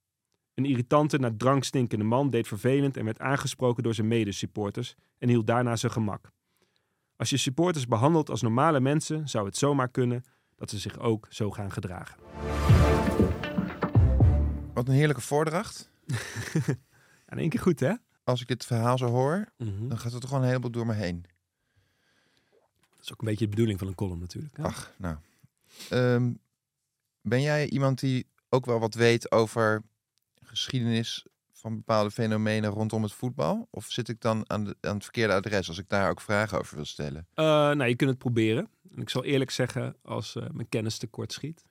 Een 0.54 0.66
irritante, 0.66 1.18
naar 1.18 1.36
drank 1.36 1.64
stinkende 1.64 2.06
man 2.06 2.30
deed 2.30 2.48
vervelend 2.48 2.98
en 2.98 3.06
werd 3.06 3.20
aangesproken 3.20 3.84
door 3.84 3.94
zijn 3.94 4.08
medesupporters 4.08 4.96
en 5.18 5.30
hield 5.30 5.48
daarna 5.48 5.76
zijn 5.76 5.92
gemak. 5.92 6.32
Als 7.16 7.30
je 7.30 7.38
supporters 7.38 7.88
behandelt 7.88 8.30
als 8.30 8.42
normale 8.42 8.80
mensen, 8.80 9.28
zou 9.28 9.46
het 9.46 9.58
zomaar 9.58 9.90
kunnen 9.90 10.24
dat 10.56 10.70
ze 10.70 10.80
zich 10.80 11.00
ook 11.00 11.28
zo 11.30 11.52
gaan 11.52 11.72
gedragen. 11.72 12.18
Wat 14.74 14.88
een 14.88 14.94
heerlijke 14.94 15.22
voordracht. 15.22 15.92
In 17.28 17.38
één 17.38 17.50
keer 17.50 17.60
goed, 17.60 17.80
hè? 17.80 17.94
Als 18.24 18.42
ik 18.42 18.48
dit 18.48 18.66
verhaal 18.66 18.98
zo 18.98 19.06
hoor, 19.08 19.46
Mhm. 19.58 19.88
dan 19.88 19.98
gaat 19.98 20.14
er 20.14 20.20
toch 20.20 20.30
gewoon 20.30 20.44
een 20.44 20.50
heleboel 20.50 20.72
door 20.72 20.86
me 20.86 20.94
heen. 20.94 21.26
Dat 22.96 23.00
is 23.04 23.12
ook 23.14 23.20
een 23.22 23.28
beetje 23.28 23.44
de 23.46 23.50
bedoeling 23.50 23.80
van 23.80 23.88
een 23.88 23.96
column 23.96 24.20
natuurlijk. 24.20 24.58
hè? 24.58 24.64
Ach, 24.64 24.92
nou. 24.98 25.18
Ehm, 25.90 26.34
ben 27.22 27.42
jij 27.42 27.70
iemand 27.70 28.00
die 28.00 28.28
ook 28.50 28.66
wel 28.66 28.80
wat 28.80 28.94
weet 28.94 29.32
over 29.32 29.82
geschiedenis 30.44 31.26
van 31.52 31.76
bepaalde 31.76 32.12
fenomenen 32.12 32.70
rondom 32.70 33.04
het 33.04 33.12
voetbal? 33.14 33.68
Of 33.70 33.86
zit 33.92 34.08
ik 34.10 34.22
dan 34.22 34.50
aan, 34.50 34.64
de, 34.64 34.78
aan 34.82 34.94
het 34.94 35.04
verkeerde 35.04 35.34
adres 35.34 35.68
als 35.68 35.78
ik 35.78 35.90
daar 35.90 36.10
ook 36.10 36.22
vragen 36.22 36.60
over 36.60 36.76
wil 36.76 36.86
stellen? 36.86 37.28
Eh, 37.34 37.46
nou, 37.46 37.86
je 37.86 37.96
kunt 37.96 38.10
het 38.10 38.20
proberen. 38.20 38.70
En 38.96 39.02
ik 39.02 39.10
zal 39.10 39.24
eerlijk 39.24 39.52
zeggen, 39.52 39.96
als 40.02 40.36
eh, 40.36 40.50
mijn 40.50 40.70
kennis 40.70 40.98
tekort 40.98 41.34
schiet. 41.34 41.64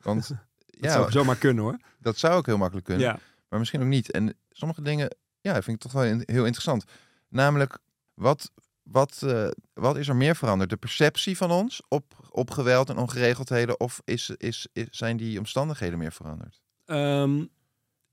Want 0.00 0.28
Dat 0.78 0.84
ja, 0.84 0.92
zou 0.92 1.10
zomaar 1.10 1.36
kunnen 1.36 1.64
hoor. 1.64 1.78
dat 1.98 2.16
zou 2.18 2.34
ook 2.34 2.46
heel 2.46 2.56
makkelijk 2.56 2.86
kunnen. 2.86 3.04
Ja. 3.04 3.18
Maar 3.56 3.64
misschien 3.64 3.80
ook 3.82 3.94
niet. 3.94 4.10
En 4.10 4.36
sommige 4.50 4.82
dingen, 4.82 5.16
ja, 5.40 5.52
vind 5.52 5.76
ik 5.76 5.78
toch 5.82 5.92
wel 5.92 6.04
in- 6.04 6.22
heel 6.24 6.44
interessant. 6.44 6.84
Namelijk, 7.28 7.78
wat, 8.14 8.52
wat, 8.82 9.22
eh, 9.22 9.48
wat 9.72 9.96
is 9.96 10.08
er 10.08 10.16
meer 10.16 10.36
veranderd? 10.36 10.70
De 10.70 10.76
perceptie 10.76 11.36
van 11.36 11.50
ons 11.50 11.82
op, 11.88 12.28
op 12.30 12.50
geweld 12.50 12.88
en 12.88 12.96
ongeregeldheden? 12.96 13.80
Of 13.80 14.00
is, 14.04 14.30
is, 14.36 14.68
is, 14.72 14.86
zijn 14.90 15.16
die 15.16 15.38
omstandigheden 15.38 15.98
meer 15.98 16.12
veranderd? 16.12 16.62
Ehm, 16.84 17.44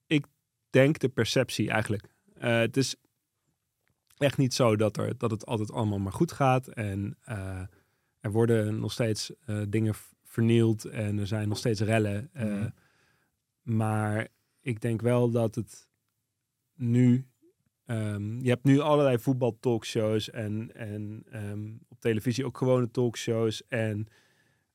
ik 0.07 0.25
denk 0.69 0.99
de 0.99 1.09
perceptie 1.09 1.69
eigenlijk. 1.69 2.07
Eh, 2.33 2.57
het 2.57 2.77
is 2.77 2.95
echt 4.17 4.37
niet 4.37 4.53
zo 4.53 4.75
dat, 4.75 4.97
er, 4.97 5.17
dat 5.17 5.31
het 5.31 5.45
altijd 5.45 5.71
allemaal 5.71 5.99
maar 5.99 6.11
goed 6.11 6.31
gaat. 6.31 6.67
En 6.67 7.17
eh, 7.21 7.61
er 8.19 8.31
worden 8.31 8.79
nog 8.79 8.91
steeds 8.91 9.31
dingen 9.67 9.93
vernield 10.23 10.85
en 10.85 11.17
er 11.19 11.27
zijn 11.27 11.47
nog 11.47 11.57
steeds 11.57 11.81
rellen. 11.81 12.29
Mhm. 12.33 12.69
Maar 13.61 14.27
ik 14.63 14.81
denk 14.81 15.01
wel 15.01 15.29
dat 15.31 15.55
het 15.55 15.87
nu. 16.75 17.27
ehm, 17.85 18.39
je 18.39 18.49
hebt 18.49 18.63
nu 18.63 18.79
allerlei 18.79 19.19
voetbaltalkshows 19.19 20.29
en, 20.29 20.71
en 20.75 21.23
ehm, 21.31 21.71
op 21.89 21.99
televisie 21.99 22.45
ook 22.45 22.57
gewone 22.57 22.91
talkshows. 22.91 23.67
En 23.67 24.07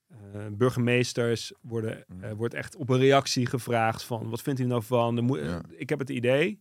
eh, 0.08 0.46
burgemeesters 0.52 1.52
worden, 1.60 2.04
eh, 2.20 2.32
wordt 2.32 2.54
echt 2.54 2.76
op 2.76 2.88
een 2.88 2.98
reactie 2.98 3.46
gevraagd 3.46 4.02
van 4.02 4.30
wat 4.30 4.42
vindt 4.42 4.60
u 4.60 4.64
nou 4.64 4.82
van? 4.82 5.26
Ja. 5.42 5.62
Ik 5.70 5.88
heb 5.88 5.98
het 5.98 6.10
idee, 6.10 6.60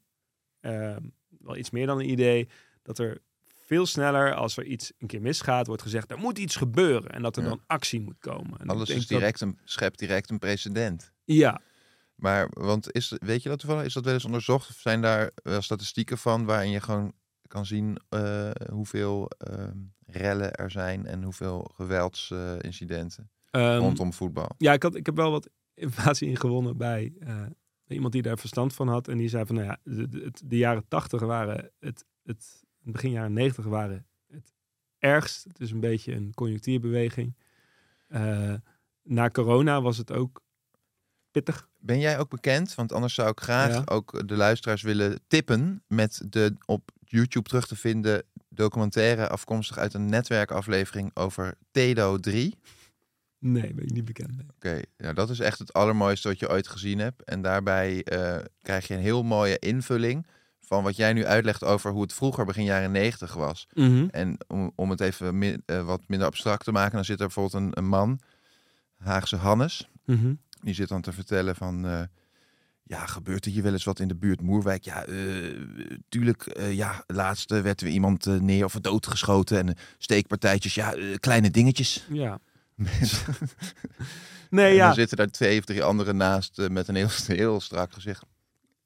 ehm, 0.59 1.01
wel 1.39 1.57
iets 1.57 1.69
meer 1.69 1.85
dan 1.85 1.99
een 1.99 2.09
idee, 2.09 2.47
dat 2.81 2.97
er 2.99 3.17
veel 3.47 3.85
sneller 3.85 4.33
als 4.33 4.57
er 4.57 4.63
iets 4.65 4.91
een 4.97 5.07
keer 5.07 5.21
misgaat, 5.21 5.67
wordt 5.67 5.81
gezegd 5.81 6.11
er 6.11 6.17
moet 6.17 6.37
iets 6.37 6.55
gebeuren 6.55 7.11
en 7.11 7.21
dat 7.21 7.37
er 7.37 7.43
Ja. 7.43 7.49
dan 7.49 7.61
actie 7.67 7.99
moet 8.01 8.19
komen. 8.19 8.59
En 8.59 8.67
Alles 8.67 8.89
is 8.89 8.95
dat- 9.07 9.07
direct 9.19 9.41
een, 9.41 9.57
schept 9.63 9.99
direct 9.99 10.29
een 10.29 10.39
precedent. 10.39 11.13
ja, 11.23 11.61
Maar, 12.17 12.47
want 12.53 12.91
is, 12.91 13.13
weet 13.19 13.43
je 13.43 13.49
dat 13.49 13.59
toevallig? 13.59 13.85
Is 13.85 13.93
dat 13.93 14.05
wel 14.05 14.13
eens 14.13 14.25
onderzocht? 14.25 14.69
Of 14.69 14.75
zijn 14.75 15.01
daar 15.01 15.31
wel 15.43 15.61
statistieken 15.61 16.17
van 16.17 16.45
waarin 16.45 16.69
je 16.71 16.79
gewoon 16.81 17.13
kan 17.47 17.65
zien 17.65 17.97
eh, 18.09 18.49
hoeveel 18.71 19.27
ehm, 19.37 19.77
rellen 20.05 20.53
er 20.53 20.71
zijn 20.71 21.05
en 21.05 21.23
hoeveel 21.23 21.71
geweldsincidenten 21.75 23.29
Ehm, 23.51 23.77
rondom 23.79 24.13
voetbal? 24.13 24.49
Ja, 24.57 24.73
ik, 24.73 24.83
had, 24.83 24.95
ik 24.95 25.05
heb 25.05 25.15
wel 25.15 25.31
wat 25.31 25.49
informatie 25.73 26.27
ingewonnen 26.29 26.77
bij, 26.77 27.13
eh, 27.19 27.41
iemand 27.87 28.13
die 28.13 28.21
daar 28.21 28.37
verstand 28.37 28.73
van 28.73 28.87
had. 28.87 29.07
En 29.07 29.17
die 29.17 29.29
zei 29.29 29.45
van, 29.45 29.55
nou 29.55 29.67
ja, 29.67 29.77
de, 29.83 30.09
de, 30.09 30.19
het- 30.23 30.41
de 30.45 30.57
jaren 30.57 30.87
tachtig 30.87 31.21
waren 31.21 31.71
het, 31.79 32.05
het, 32.23 32.63
begin 32.79 33.11
jaren 33.11 33.33
negentig 33.33 33.65
waren 33.65 34.05
het 34.27 34.53
ergst. 34.99 35.43
Het 35.43 35.59
is 35.59 35.71
een 35.71 35.79
beetje 35.79 36.13
een 36.15 36.33
conjunctuurbeweging. 36.33 37.35
Eh, 38.07 38.53
na 39.03 39.29
corona 39.29 39.81
was 39.81 39.97
het 39.97 40.11
ook 40.11 40.41
pittig. 41.31 41.69
Ben 41.79 41.99
jij 41.99 42.19
ook 42.19 42.29
bekend? 42.29 42.75
Want 42.75 42.91
anders 42.93 43.13
zou 43.13 43.29
ik 43.29 43.39
graag 43.39 43.73
Ja. 43.73 43.81
ook 43.85 44.27
de 44.27 44.35
luisteraars 44.35 44.81
willen 44.81 45.19
tippen 45.27 45.83
met 45.87 46.21
de 46.29 46.55
op 46.65 46.91
YouTube 47.05 47.49
terug 47.49 47.67
te 47.67 47.75
vinden 47.75 48.23
documentaire 48.49 49.27
afkomstig 49.27 49.77
uit 49.77 49.93
een 49.93 50.05
netwerkaflevering 50.09 51.11
over 51.13 51.53
Tedo 51.71 52.17
3. 52.17 52.55
Nee, 53.39 53.73
ben 53.73 53.83
ik 53.85 53.91
niet 53.91 54.05
bekend. 54.05 54.31
Oké, 54.55 54.81
ja, 54.97 55.13
dat 55.13 55.29
is 55.29 55.39
echt 55.39 55.59
het 55.59 55.73
allermooiste 55.73 56.27
wat 56.27 56.39
je 56.39 56.49
ooit 56.49 56.67
gezien 56.67 56.99
hebt. 56.99 57.23
En 57.23 57.41
daarbij 57.41 58.03
eh, 58.03 58.37
krijg 58.61 58.87
je 58.87 58.93
een 58.93 58.99
heel 58.99 59.23
mooie 59.23 59.59
invulling 59.59 60.27
van 60.61 60.83
wat 60.83 60.95
jij 60.95 61.13
nu 61.13 61.25
uitlegt 61.25 61.63
over 61.63 61.91
hoe 61.91 62.01
het 62.01 62.13
vroeger 62.13 62.45
begin 62.45 62.63
jaren 62.63 62.91
negentig 62.91 63.33
was. 63.33 63.67
En 64.11 64.37
om, 64.47 64.71
om 64.75 64.89
het 64.89 64.99
even 65.01 65.41
eh, 65.65 65.85
wat 65.85 66.01
minder 66.07 66.27
abstract 66.27 66.63
te 66.63 66.71
maken, 66.71 66.95
dan 66.95 67.05
zit 67.05 67.19
er 67.19 67.25
bijvoorbeeld 67.25 67.63
een, 67.63 67.71
een 67.77 67.87
man, 67.87 68.19
Haagse 68.97 69.35
Hannes, 69.35 69.89
Mhm. 70.05 70.33
Die 70.67 70.75
zit 70.75 70.87
dan 70.87 71.01
te 71.01 71.13
vertellen 71.13 71.55
van, 71.55 71.85
eh, 71.85 72.01
ja, 72.83 73.05
gebeurt 73.05 73.45
er 73.45 73.51
hier 73.51 73.63
wel 73.63 73.71
eens 73.71 73.83
wat 73.83 73.99
in 73.99 74.07
de 74.07 74.15
buurt 74.15 74.41
Moerwijk? 74.41 74.83
Ja, 74.83 75.05
eh, 75.05 75.15
tuurlijk, 76.09 76.45
eh, 76.45 76.73
ja, 76.73 77.03
laatst 77.07 77.51
eh, 77.51 77.61
werd 77.61 77.81
weer 77.81 77.91
iemand 77.91 78.25
neer 78.25 78.65
of 78.65 78.73
doodgeschoten 78.73 79.57
en 79.57 79.75
steekpartijtjes, 79.97 80.75
ja, 80.75 80.95
kleine 81.19 81.51
dingetjes. 81.51 82.05
Ja. 82.09 82.39
Mensen- 82.75 83.33
Nee, 84.49 84.69
en 84.69 84.73
ja. 84.75 84.85
dan 84.85 84.95
zitten 84.95 85.17
daar 85.17 85.27
twee 85.27 85.59
of 85.59 85.65
drie 85.65 85.83
anderen 85.83 86.17
naast 86.17 86.69
met 86.69 86.87
een 86.87 86.95
heel, 86.95 87.09
heel 87.27 87.59
strak 87.59 87.93
gezicht. 87.93 88.23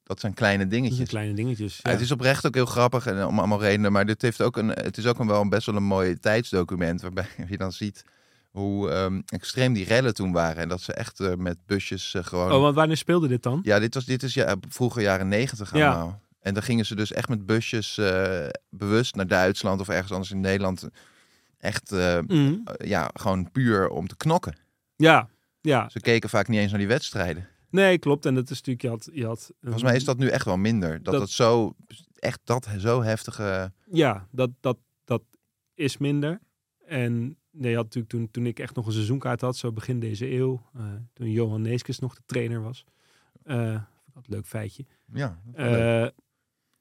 Dat 0.02 0.20
zijn 0.20 0.34
kleine 0.34 0.58
zijn 0.58 0.82
dingetjes. 0.82 1.08
kleine 1.08 1.34
dingetjes. 1.34 1.80
Ja, 1.82 1.90
het 1.90 2.00
is 2.00 2.10
oprecht 2.10 2.46
ook 2.46 2.54
heel 2.54 2.66
grappig 2.66 3.06
en 3.06 3.26
om 3.26 3.38
allemaal 3.38 3.60
redenen. 3.60 3.92
Maar 3.92 4.06
dit 4.06 4.22
heeft 4.22 4.40
ook 4.40 4.56
een, 4.56 4.68
het 4.68 4.96
is 4.96 5.06
ook 5.06 5.18
een 5.18 5.26
wel 5.26 5.40
een 5.40 5.48
best 5.48 5.66
wel 5.66 5.76
een 5.76 5.82
mooi 5.82 6.18
tijdsdocument. 6.18 7.00
Waarbij 7.00 7.26
je 7.48 7.56
dan 7.56 7.72
ziet 7.72 8.04
hoe 8.52 8.90
ehm, 8.90 9.20
extreem 9.26 9.72
die 9.72 9.84
rellen 9.84 10.14
toen 10.14 10.32
waren. 10.32 10.62
En 10.62 10.68
dat 10.68 10.80
ze 10.80 10.92
echt 10.92 11.20
eh, 11.20 11.34
met 11.34 11.58
busjes 11.66 12.14
eh, 12.14 12.24
gewoon... 12.24 12.52
Oh, 12.52 12.60
want 12.60 12.74
wanneer 12.74 12.96
speelde 12.96 13.28
dit 13.28 13.42
dan? 13.42 13.60
Ja, 13.62 13.78
dit, 13.78 13.94
was, 13.94 14.04
dit 14.04 14.22
is 14.22 14.34
ja, 14.34 14.56
vroeger 14.68 15.02
jaren 15.02 15.28
negentig 15.28 15.74
Ja. 15.76 15.90
allemaal. 15.90 16.20
En 16.40 16.54
dan 16.54 16.62
gingen 16.62 16.86
ze 16.86 16.94
dus 16.94 17.12
echt 17.12 17.28
met 17.28 17.46
busjes 17.46 17.98
eh, 17.98 18.46
bewust 18.70 19.14
naar 19.14 19.26
Duitsland 19.26 19.80
of 19.80 19.88
ergens 19.88 20.12
anders 20.12 20.30
in 20.30 20.40
Nederland. 20.40 20.88
Echt, 21.58 21.92
eh, 21.92 22.18
Mhm. 22.26 22.54
ja, 22.76 23.10
gewoon 23.14 23.50
puur 23.50 23.88
om 23.88 24.06
te 24.06 24.16
knokken. 24.16 24.56
Ja, 24.96 25.28
ja. 25.60 25.88
Ze 25.88 26.00
keken 26.00 26.28
vaak 26.28 26.48
niet 26.48 26.58
eens 26.60 26.70
naar 26.70 26.78
die 26.80 26.88
wedstrijden. 26.88 27.48
Nee, 27.70 27.98
klopt. 27.98 28.26
En 28.26 28.34
dat 28.34 28.50
is 28.50 28.56
natuurlijk, 28.62 28.82
je 28.82 28.88
had... 28.88 29.08
Je 29.12 29.26
had 29.26 29.50
Volgens 29.62 29.82
mij 29.82 29.96
is 29.96 30.04
dat 30.04 30.18
nu 30.18 30.28
echt 30.28 30.44
wel 30.44 30.56
minder. 30.56 31.02
Dat 31.02 31.12
Dat- 31.12 31.22
het 31.22 31.30
zo, 31.30 31.74
echt 32.18 32.40
dat 32.44 32.68
zo 32.78 33.02
heftige... 33.02 33.72
Ja, 33.90 34.26
dat, 34.30 34.50
dat, 34.60 34.78
dat 35.04 35.22
is 35.74 35.96
minder. 35.98 36.40
En 36.86 37.36
nee, 37.52 37.74
had 37.74 37.84
natuurlijk 37.84 38.12
toen, 38.12 38.30
toen 38.30 38.46
ik 38.46 38.58
echt 38.58 38.74
nog 38.74 38.86
een 38.86 38.92
seizoenkaart 38.92 39.40
had, 39.40 39.56
zo 39.56 39.72
begin 39.72 40.00
deze 40.00 40.30
eeuw, 40.32 40.62
eh, 40.74 40.84
toen 41.12 41.30
Johan 41.30 41.62
Neeskens 41.62 41.98
nog 41.98 42.14
de 42.14 42.22
trainer 42.26 42.62
was. 42.62 42.84
Eh, 43.42 43.74
ik 43.74 44.14
dat 44.14 44.26
een 44.26 44.34
leuk 44.34 44.46
feitje. 44.46 44.84
Ja, 45.12 45.40
dat. 45.44 45.54
Eh 45.54 46.06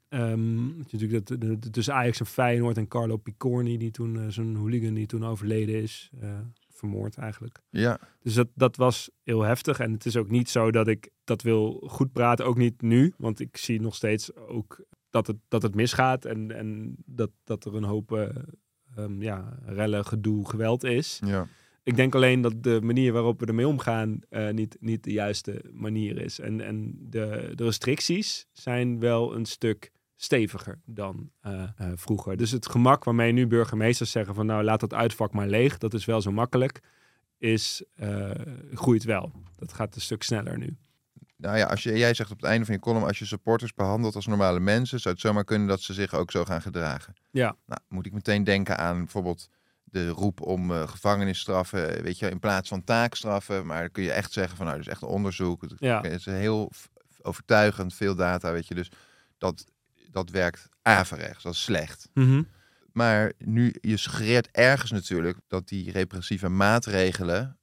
ehm, 0.10 0.78
natuurlijk 0.78 1.28
dat, 1.28 1.42
de, 1.42 1.60
de- 1.60 1.70
tussen 1.70 1.94
Ajax 1.94 2.20
en 2.20 2.26
Feyenoord 2.26 2.78
en 2.78 2.88
Carlo 2.88 3.18
Picorni, 3.18 3.78
die 3.78 3.92
toen 3.92 4.20
eh, 4.20 4.28
zo'n 4.28 4.56
hooligan 4.56 4.94
die 4.94 5.06
toen 5.06 5.26
overleden 5.26 5.82
is, 5.82 6.10
eh, 6.20 6.40
vermoord 6.70 7.18
eigenlijk. 7.18 7.62
ja. 7.70 8.00
Dus 8.20 8.34
dat, 8.34 8.48
dat 8.54 8.76
was 8.76 9.10
heel 9.24 9.42
heftig. 9.42 9.80
En 9.80 9.92
het 9.92 10.06
is 10.06 10.16
ook 10.18 10.30
niet 10.30 10.50
zo 10.50 10.72
dat 10.72 10.88
ik 10.88 11.10
dat 11.24 11.42
wil 11.42 11.84
goed 11.88 12.12
praten, 12.12 12.46
ook 12.46 12.58
niet 12.58 12.82
nu. 12.82 13.14
Want 13.18 13.40
ik 13.40 13.58
zie 13.58 13.82
nog 13.82 13.96
steeds 13.96 14.36
ook 14.36 14.84
dat 15.10 15.28
het, 15.28 15.38
dat 15.48 15.62
het 15.62 15.76
misgaat 15.76 16.26
en, 16.26 16.52
en 16.52 16.96
dat, 17.06 17.32
dat 17.44 17.66
er 17.66 17.76
een 17.76 17.84
hoop 17.84 18.12
eh, 18.12 18.36
ehm, 18.96 19.22
ja, 19.22 19.60
rellen, 19.66 20.06
gedoe, 20.06 20.50
geweld 20.50 20.84
is. 20.84 21.20
ja. 21.26 21.48
Ik 21.84 21.96
denk 21.96 22.16
alleen 22.16 22.42
dat 22.42 22.64
de 22.64 22.80
manier 22.82 23.14
waarop 23.14 23.40
we 23.40 23.46
ermee 23.46 23.68
omgaan 23.68 24.20
eh, 24.30 24.50
niet, 24.50 24.78
niet 24.80 25.04
de 25.04 25.12
juiste 25.12 25.62
manier 25.72 26.18
is. 26.18 26.40
En, 26.40 26.62
en 26.62 26.96
de, 27.00 27.52
de 27.56 27.64
restricties 27.64 28.48
zijn 28.52 29.00
wel 29.00 29.36
een 29.36 29.46
stuk 29.46 29.92
steviger 30.16 30.80
dan 30.86 31.32
eh, 31.42 31.64
eh, 31.64 31.92
vroeger. 31.96 32.38
Dus 32.38 32.52
het 32.52 32.68
gemak 32.68 33.04
waarmee 33.04 33.32
nu 33.32 33.48
burgemeesters 33.48 34.12
zeggen 34.12 34.36
van 34.36 34.46
nou 34.46 34.64
laat 34.64 34.80
dat 34.80 34.94
uitvak 34.94 35.34
maar 35.34 35.48
leeg, 35.48 35.78
dat 35.78 35.94
is 35.94 36.06
wel 36.06 36.22
zo 36.22 36.32
makkelijk, 36.32 36.80
is 37.38 37.84
groeit 38.74 39.04
wel. 39.04 39.32
Dat 39.56 39.74
gaat 39.74 39.96
een 39.96 40.02
stuk 40.02 40.24
sneller 40.24 40.58
nu. 40.58 40.78
Nou 41.42 41.58
ja, 41.58 41.66
als 41.66 41.84
je, 41.84 41.98
jij 41.98 42.14
zegt 42.14 42.32
op 42.32 42.38
het 42.38 42.46
einde 42.46 42.66
van 42.66 42.74
je 42.76 42.80
column, 42.82 43.04
als 43.06 43.20
je 43.20 43.26
supporters 43.26 43.74
behandelt 43.74 44.16
als 44.16 44.26
normale 44.28 44.60
mensen, 44.60 45.00
zou 45.00 45.14
het 45.14 45.24
zomaar 45.24 45.44
kunnen 45.44 45.68
dat 45.68 45.82
ze 45.82 45.94
zich 45.94 46.14
ook 46.14 46.32
zo 46.32 46.46
gaan 46.46 46.62
gedragen. 46.62 47.14
Ja. 47.32 47.56
Nou, 47.66 47.82
moet 47.88 48.06
ik 48.06 48.14
meteen 48.14 48.44
denken 48.44 48.78
aan 48.78 48.98
bijvoorbeeld 48.98 49.48
de 49.84 50.08
roep 50.10 50.42
om 50.42 50.72
eh, 50.72 50.88
gevangenisstraffen, 50.88 52.04
weet 52.04 52.20
je, 52.20 52.30
in 52.30 52.40
plaats 52.40 52.70
van 52.70 52.84
taakstraffen. 52.84 53.66
Maar 53.66 53.80
dan 53.80 53.92
kun 53.92 54.04
je 54.04 54.12
echt 54.12 54.32
zeggen 54.32 54.58
van, 54.58 54.66
nou, 54.66 54.80
is 54.80 54.88
echt 54.88 55.02
een 55.02 55.08
onderzoek. 55.08 55.62
Het 55.62 55.74
Ja. 55.78 56.04
is 56.04 56.26
heel 56.26 56.72
overtuigend, 57.22 57.94
veel 57.94 58.16
data, 58.16 58.52
weet 58.52 58.68
je. 58.68 58.76
Dus 58.76 58.92
dat, 59.38 59.64
dat 60.12 60.30
werkt 60.30 60.70
averechts, 60.82 61.44
dat 61.44 61.54
is 61.54 61.62
slecht. 61.64 62.10
Maar 62.92 63.32
nu, 63.38 63.76
je 63.82 63.98
suggereert 63.98 64.50
ergens 64.52 64.92
natuurlijk 64.92 65.38
dat 65.48 65.68
die 65.68 65.92
repressieve 65.92 66.50
maatregelen 66.50 67.58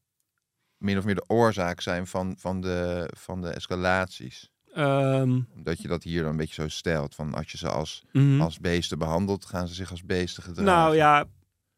min 0.78 0.98
of 0.98 1.04
meer 1.04 1.14
de 1.14 1.24
oorzaak 1.28 1.80
zijn 1.80 2.06
van, 2.06 2.34
van, 2.38 2.60
de, 2.60 3.08
van 3.16 3.40
de 3.42 3.48
escalaties. 3.48 4.50
Ehm, 4.74 5.40
Omdat 5.56 5.82
je 5.82 5.88
dat 5.88 6.02
hier 6.02 6.22
dan 6.22 6.30
een 6.30 6.36
beetje 6.36 6.62
zo 6.62 6.68
stelt. 6.68 7.14
Van 7.14 7.34
als 7.34 7.50
je 7.50 7.58
ze 7.58 7.68
als, 7.68 8.04
mhm. 8.12 8.40
als 8.40 8.58
beesten 8.60 8.98
behandelt, 8.98 9.44
gaan 9.44 9.68
ze 9.68 9.74
zich 9.74 9.90
als 9.90 10.04
beesten 10.04 10.42
gedragen. 10.42 10.72
Nou 10.72 10.96
ja, 10.96 11.24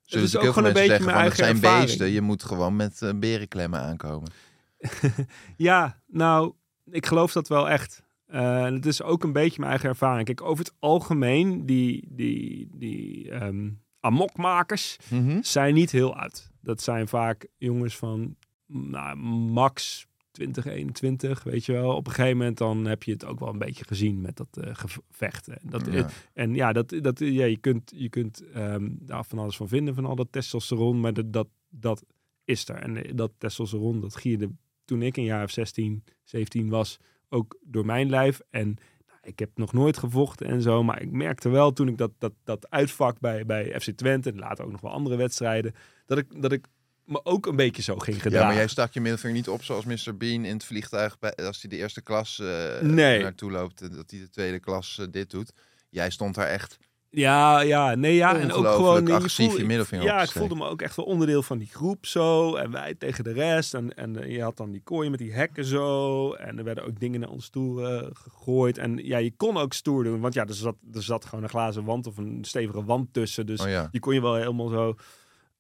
Zullen 0.02 0.26
is 0.26 0.32
natuurlijk 0.32 0.44
ook 0.44 0.52
gewoon 0.54 0.68
een 0.68 0.88
beetje 0.88 0.88
zeggen 0.88 1.04
mijn 1.06 1.16
van 1.16 1.24
het 1.26 1.34
zijn 1.36 1.46
eigen 1.48 1.64
ervaring. 1.64 1.88
beesten. 1.88 2.08
Je 2.08 2.20
moet 2.20 2.42
gewoon 2.42 2.76
met 2.76 3.02
eh, 3.02 3.10
berenklemmen 3.14 3.80
aankomen. 3.80 4.30
Ja, 5.56 6.00
nou, 6.06 6.52
ik 6.90 7.06
geloof 7.06 7.32
dat 7.32 7.48
wel 7.48 7.68
echt. 7.68 8.02
Eh, 8.26 8.64
het 8.64 8.86
is 8.86 9.02
ook 9.02 9.24
een 9.24 9.32
beetje 9.32 9.58
mijn 9.58 9.70
eigen 9.70 9.88
ervaring. 9.88 10.24
Kijk, 10.26 10.42
over 10.42 10.64
het 10.64 10.74
algemeen, 10.78 11.66
die, 11.66 12.08
die, 12.10 12.68
die 12.72 13.30
ehm, 13.30 13.70
amokmakers 14.00 14.96
Mhm. 15.08 15.38
zijn 15.42 15.74
niet 15.74 15.90
heel 15.90 16.16
oud. 16.16 16.50
Dat 16.60 16.82
zijn 16.82 17.08
vaak 17.08 17.46
jongens 17.58 17.96
van 17.96 18.36
nou, 18.72 19.16
max 19.52 20.06
20, 20.30 20.66
21, 20.66 21.42
weet 21.42 21.64
je 21.64 21.72
wel. 21.72 21.94
Op 21.94 22.06
een 22.06 22.12
gegeven 22.12 22.36
moment 22.36 22.58
dan 22.58 22.84
heb 22.84 23.02
je 23.02 23.12
het 23.12 23.24
ook 23.24 23.38
wel 23.38 23.48
een 23.48 23.58
beetje 23.58 23.84
gezien 23.84 24.20
met 24.20 24.36
dat 24.36 24.56
eh, 24.56 24.74
gevecht. 24.74 25.48
En 25.48 25.58
dat, 25.62 25.86
Ja. 25.86 26.08
en 26.32 26.54
ja, 26.54 26.72
dat, 26.72 26.94
dat, 27.00 27.18
ja 27.18 27.44
je 27.44 27.56
kunt, 27.56 27.92
je 27.96 28.08
kunt 28.08 28.50
ehm, 28.50 28.88
daar 28.90 29.24
van 29.24 29.38
alles 29.38 29.56
van 29.56 29.68
vinden, 29.68 29.94
van 29.94 30.04
al 30.04 30.16
dat 30.16 30.32
testosteron. 30.32 31.00
Maar 31.00 31.12
dat, 31.12 31.32
dat, 31.32 31.48
dat 31.68 32.04
is 32.44 32.68
er. 32.68 32.76
En 32.76 32.96
eh, 32.96 33.12
dat 33.14 33.32
testosteron, 33.38 34.00
dat 34.00 34.16
gierde 34.16 34.50
toen 34.84 35.02
ik 35.02 35.16
een 35.16 35.24
jaar 35.24 35.44
of 35.44 35.50
16, 35.50 36.04
17 36.24 36.68
was, 36.68 36.98
ook 37.28 37.58
door 37.62 37.86
mijn 37.86 38.08
lijf. 38.08 38.40
En 38.50 38.66
nou, 39.06 39.18
ik 39.22 39.38
heb 39.38 39.50
nog 39.54 39.72
nooit 39.72 39.98
gevochten 39.98 40.46
en 40.46 40.62
zo. 40.62 40.82
Maar 40.82 41.02
ik 41.02 41.10
merkte 41.10 41.48
wel 41.48 41.72
toen 41.72 41.88
ik 41.88 41.98
dat, 41.98 42.12
dat, 42.18 42.32
dat 42.44 42.70
uitvak 42.70 43.20
bij, 43.20 43.46
bij 43.46 43.80
FC 43.80 43.90
Twente, 43.90 44.30
en 44.30 44.38
later 44.38 44.64
ook 44.64 44.70
nog 44.70 44.80
wel 44.80 44.90
andere 44.90 45.16
wedstrijden, 45.16 45.74
dat 46.06 46.18
ik, 46.18 46.42
dat 46.42 46.52
ik 46.52 46.66
me 47.10 47.20
ook 47.24 47.46
een 47.46 47.56
beetje 47.56 47.82
zo 47.82 47.96
ging 47.96 48.16
gedragen. 48.16 48.40
Ja, 48.40 48.46
maar 48.46 48.56
jij 48.56 48.66
stak 48.68 48.92
je 48.92 49.00
middelvinger 49.00 49.36
niet 49.36 49.48
op 49.48 49.62
zoals 49.62 49.84
Mr. 49.84 50.16
Bean 50.16 50.44
in 50.44 50.52
het 50.54 50.64
vliegtuig 50.64 51.18
bij, 51.18 51.34
als 51.34 51.60
hij 51.60 51.70
de 51.70 51.76
eerste 51.76 52.02
klas 52.02 52.38
eh, 52.38 52.80
Nee. 52.80 53.22
naartoe 53.22 53.50
loopt 53.50 53.80
en 53.80 53.90
dat 53.96 54.10
hij 54.10 54.20
de 54.20 54.28
tweede 54.30 54.58
klas 54.60 54.98
eh, 55.00 55.06
dit 55.10 55.30
doet. 55.30 55.52
Jij 55.90 56.10
stond 56.10 56.34
daar 56.34 56.46
echt. 56.46 56.78
Ja, 57.12 57.60
ja, 57.60 57.94
nee, 57.94 58.14
ja. 58.14 58.36
En 58.38 58.52
ook 58.52 58.66
gewoon... 58.66 59.06
je 59.06 59.12
agressief 59.12 59.48
voel- 59.50 59.58
je 59.58 59.64
middelvinger 59.66 60.04
Ja, 60.04 60.22
ik 60.22 60.30
voelde 60.30 60.54
me 60.54 60.64
ook 60.66 60.82
echt 60.82 60.96
wel 60.96 61.04
onderdeel 61.06 61.42
van 61.42 61.58
die 61.58 61.68
groep 61.72 62.06
zo. 62.06 62.54
En 62.56 62.70
wij 62.70 62.94
tegen 62.94 63.24
de 63.24 63.32
rest. 63.32 63.74
En, 63.74 63.94
en 63.96 64.22
eh, 64.22 64.34
je 64.36 64.42
had 64.42 64.56
dan 64.56 64.70
die 64.70 64.80
kooi 64.82 65.10
met 65.10 65.18
die 65.18 65.32
hekken 65.32 65.64
zo. 65.64 66.32
En 66.32 66.58
er 66.58 66.64
werden 66.64 66.84
ook 66.86 67.00
dingen 67.00 67.20
naar 67.20 67.28
ons 67.28 67.48
toe 67.48 67.86
eh, 67.86 68.06
gegooid. 68.12 68.78
En 68.78 68.96
ja, 68.96 69.18
je 69.18 69.32
kon 69.36 69.56
ook 69.56 69.72
stoer 69.72 70.04
doen. 70.04 70.20
Want 70.20 70.34
ja, 70.34 70.46
er 70.46 70.54
zat, 70.54 70.76
er 70.92 71.02
zat 71.02 71.24
gewoon 71.24 71.44
een 71.44 71.50
glazen 71.50 71.84
wand 71.84 72.06
of 72.06 72.16
een 72.16 72.38
stevige 72.44 72.84
wand 72.84 73.12
tussen. 73.12 73.46
Dus 73.46 73.60
Oh 73.60 73.68
ja. 73.68 73.88
die 73.90 74.00
kon 74.00 74.14
je 74.14 74.20
wel 74.20 74.34
helemaal 74.34 74.68
zo... 74.68 74.94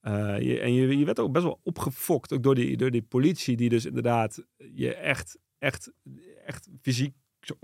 eh, 0.00 0.40
je, 0.40 0.60
en 0.60 0.72
je, 0.72 0.98
je 0.98 1.04
werd 1.04 1.18
ook 1.18 1.32
best 1.32 1.44
wel 1.44 1.60
opgefokt. 1.62 2.32
Ook 2.32 2.42
door 2.42 2.54
die, 2.54 2.76
door 2.76 2.90
die 2.90 3.02
politie 3.02 3.56
die 3.56 3.68
dus 3.68 3.84
inderdaad 3.84 4.44
je 4.72 4.94
echt, 4.94 5.38
echt, 5.58 5.92
echt 6.44 6.68
fysiek 6.82 7.14
zo 7.40 7.58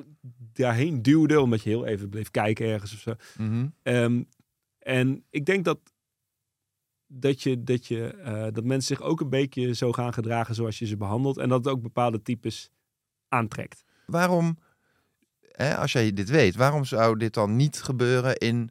daarheen 0.52 1.02
duwde. 1.02 1.40
Omdat 1.40 1.62
je 1.62 1.68
heel 1.68 1.86
even 1.86 2.08
bleef 2.08 2.30
kijken 2.30 2.66
ergens 2.66 2.94
of 2.94 3.00
zo. 3.00 3.14
Mhm. 3.38 3.66
Ehm, 3.82 4.22
en 4.78 5.24
ik 5.30 5.46
denk 5.46 5.64
dat, 5.64 5.78
dat, 7.06 7.42
je, 7.42 7.62
dat, 7.62 7.86
je, 7.86 8.06
eh, 8.06 8.46
dat 8.52 8.64
mensen 8.64 8.96
zich 8.96 9.06
ook 9.06 9.20
een 9.20 9.30
beetje 9.30 9.74
zo 9.74 9.92
gaan 9.92 10.12
gedragen 10.12 10.54
zoals 10.54 10.78
je 10.78 10.86
ze 10.86 10.96
behandelt. 10.96 11.38
En 11.38 11.48
dat 11.48 11.64
het 11.64 11.74
ook 11.74 11.82
bepaalde 11.82 12.22
types 12.22 12.70
aantrekt. 13.28 13.84
Waarom, 14.06 14.58
hè, 15.52 15.76
als 15.76 15.92
jij 15.92 16.12
dit 16.12 16.28
weet, 16.28 16.56
waarom 16.56 16.84
zou 16.84 17.18
dit 17.18 17.34
dan 17.34 17.56
niet 17.56 17.82
gebeuren 17.82 18.36
in 18.36 18.70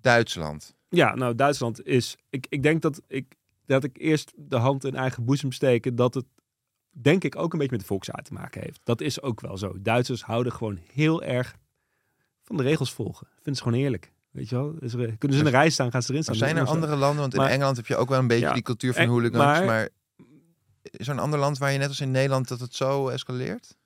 Duitsland? 0.00 0.74
Ja, 0.96 1.14
nou, 1.14 1.34
Duitsland 1.34 1.86
is. 1.86 2.16
Ik, 2.30 2.46
ik 2.48 2.62
denk 2.62 2.82
dat 2.82 3.02
ik, 3.08 3.34
dat 3.66 3.84
ik 3.84 3.96
eerst 3.98 4.32
de 4.36 4.56
hand 4.56 4.84
in 4.84 4.94
eigen 4.94 5.24
boezem 5.24 5.52
steken. 5.52 5.96
Dat 5.96 6.14
het, 6.14 6.24
denk 6.90 7.24
ik, 7.24 7.36
ook 7.36 7.52
een 7.52 7.58
beetje 7.58 7.74
met 7.76 7.80
de 7.80 7.86
volksaard 7.92 8.24
te 8.24 8.32
maken 8.32 8.60
heeft. 8.62 8.80
Dat 8.84 9.00
is 9.00 9.22
ook 9.22 9.40
wel 9.40 9.58
zo. 9.58 9.72
Duitsers 9.82 10.22
houden 10.22 10.52
gewoon 10.52 10.78
heel 10.92 11.22
erg 11.22 11.56
van 12.44 12.56
de 12.56 12.62
regels 12.62 12.92
volgen. 12.92 13.26
Vinden 13.34 13.56
ze 13.56 13.62
gewoon 13.62 13.78
heerlijk. 13.78 14.12
Weet 14.30 14.48
je 14.48 14.54
wel? 14.56 14.74
Er, 14.80 14.88
kunnen 15.18 15.36
ze 15.36 15.38
in 15.38 15.46
een 15.46 15.50
rij 15.60 15.70
staan, 15.70 15.90
gaan 15.90 16.02
ze 16.02 16.12
erin 16.12 16.24
Maar 16.26 16.34
staan. 16.34 16.48
zijn 16.48 16.50
er 16.50 16.64
Doen 16.64 16.74
ze- 16.74 16.80
andere 16.80 16.96
landen, 17.00 17.20
want 17.20 17.34
in 17.34 17.40
Maar- 17.40 17.50
Engeland 17.50 17.76
heb 17.76 17.86
je 17.86 17.96
ook 17.96 18.08
wel 18.08 18.18
een 18.18 18.26
beetje 18.26 18.46
Ja, 18.46 18.52
die 18.52 18.62
cultuur 18.62 18.92
van 18.92 19.02
en- 19.02 19.08
hooligans, 19.08 19.44
maar, 19.44 19.64
maar- 19.64 19.88
is 20.82 21.06
er 21.08 21.12
een 21.12 21.18
ander 21.20 21.38
land 21.38 21.58
waar 21.58 21.72
je 21.72 21.78
net 21.78 21.88
als 21.88 22.00
in 22.00 22.10
Nederland 22.10 22.48
dat 22.48 22.60
het 22.60 22.74
zo 22.74 23.08
escaleert? 23.08 23.76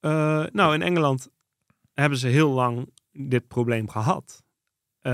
Eh, 0.00 0.44
nou, 0.52 0.74
in 0.74 0.82
Engeland 0.82 1.28
hebben 1.94 2.18
ze 2.18 2.26
heel 2.28 2.50
lang 2.50 2.88
dit 3.12 3.48
probleem 3.48 3.88
gehad. 3.88 4.42
Eh, 5.04 5.12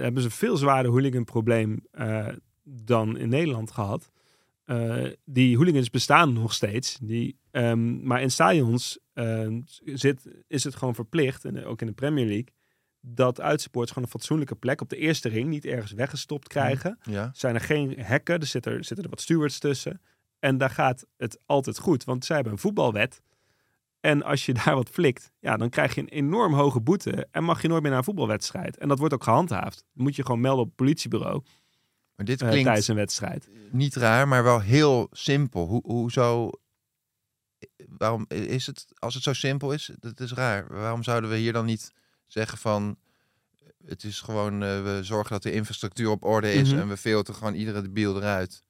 hebben 0.00 0.22
ze 0.22 0.30
veel 0.30 0.56
zwaarder 0.56 0.90
hooliganprobleem 0.92 1.86
eh 1.90 2.28
dan 2.64 3.16
in 3.18 3.28
Nederland 3.28 3.70
gehad. 3.70 4.10
Eh, 4.64 5.06
die 5.24 5.56
hooligans 5.56 5.90
bestaan 5.90 6.32
nog 6.32 6.52
steeds. 6.52 6.98
Die, 7.02 7.38
ehm, 7.50 8.06
maar 8.06 8.22
in 8.22 8.30
stadions 8.30 8.98
zit, 9.84 10.28
is 10.46 10.64
het 10.64 10.74
gewoon 10.74 10.94
verplicht, 10.94 11.44
en 11.44 11.64
ook 11.64 11.80
in 11.80 11.86
de 11.86 11.92
Premier 11.92 12.24
League, 12.26 12.48
dat 13.00 13.40
uitsupporters 13.40 13.92
gewoon 13.92 14.08
een 14.08 14.14
fatsoenlijke 14.18 14.54
plek 14.54 14.80
op 14.80 14.88
de 14.88 14.96
eerste 14.96 15.28
ring 15.28 15.48
niet 15.48 15.64
ergens 15.64 15.92
weggestopt 15.92 16.48
krijgen 16.48 16.98
Ja. 17.02 17.30
zijn 17.34 17.54
er 17.54 17.60
geen 17.60 17.94
hekken. 17.98 18.40
Er 18.40 18.46
zitten, 18.46 18.72
er 18.72 18.84
zitten 18.84 19.04
er 19.04 19.10
wat 19.10 19.20
stewards 19.20 19.58
tussen. 19.58 20.00
En 20.38 20.58
daar 20.58 20.70
gaat 20.70 21.06
het 21.16 21.38
altijd 21.46 21.78
goed. 21.78 22.04
Want 22.04 22.24
zij 22.24 22.34
hebben 22.34 22.52
een 22.54 22.60
voetbalwet. 22.60 23.22
En 24.02 24.22
als 24.22 24.46
je 24.46 24.52
daar 24.64 24.74
wat 24.74 24.88
flikt, 24.88 25.32
ja, 25.40 25.56
dan 25.56 25.68
krijg 25.68 25.94
je 25.94 26.00
een 26.00 26.08
enorm 26.08 26.54
hoge 26.54 26.80
boete. 26.80 27.26
En 27.30 27.44
mag 27.44 27.62
je 27.62 27.68
nooit 27.68 27.80
meer 27.82 27.90
naar 27.90 27.98
een 27.98 28.04
voetbalwedstrijd. 28.06 28.78
En 28.78 28.88
dat 28.88 28.98
wordt 28.98 29.14
ook 29.14 29.24
gehandhaafd. 29.24 29.84
Dan 29.94 30.04
moet 30.04 30.16
je 30.16 30.24
gewoon 30.24 30.40
melden 30.40 30.60
op 30.62 30.66
het 30.66 30.76
politiebureau 30.76 31.42
Maar 32.16 32.26
dit 32.26 32.40
eh, 32.42 32.48
klinkt 32.48 32.66
tijdens 32.66 32.88
een 32.88 32.94
wedstrijd. 32.96 33.48
niet 33.70 33.94
raar, 33.94 34.28
maar 34.28 34.42
wel 34.42 34.60
heel 34.60 35.08
simpel. 35.10 35.66
Hoe, 35.66 35.80
hoezo, 35.84 36.50
waarom 37.88 38.24
is 38.28 38.66
het, 38.66 38.86
als 38.94 39.14
het 39.14 39.22
zo 39.22 39.32
simpel 39.32 39.72
is, 39.72 39.90
dat 39.98 40.20
is 40.20 40.32
raar. 40.32 40.66
Waarom 40.68 41.02
zouden 41.02 41.30
we 41.30 41.36
hier 41.36 41.52
dan 41.52 41.64
niet 41.64 41.92
zeggen 42.26 42.58
van, 42.58 42.96
het 43.86 44.04
is 44.04 44.20
gewoon, 44.20 44.62
eh, 44.62 44.82
we 44.82 44.98
zorgen 45.02 45.32
dat 45.32 45.42
de 45.42 45.52
infrastructuur 45.52 46.10
op 46.10 46.24
orde 46.24 46.52
is 46.52 46.70
Mhm. 46.72 46.80
en 46.80 46.88
we 46.88 46.96
filteren 46.96 47.38
gewoon 47.38 47.54
iedere 47.54 47.82
debiel 47.82 48.16
eruit. 48.16 48.62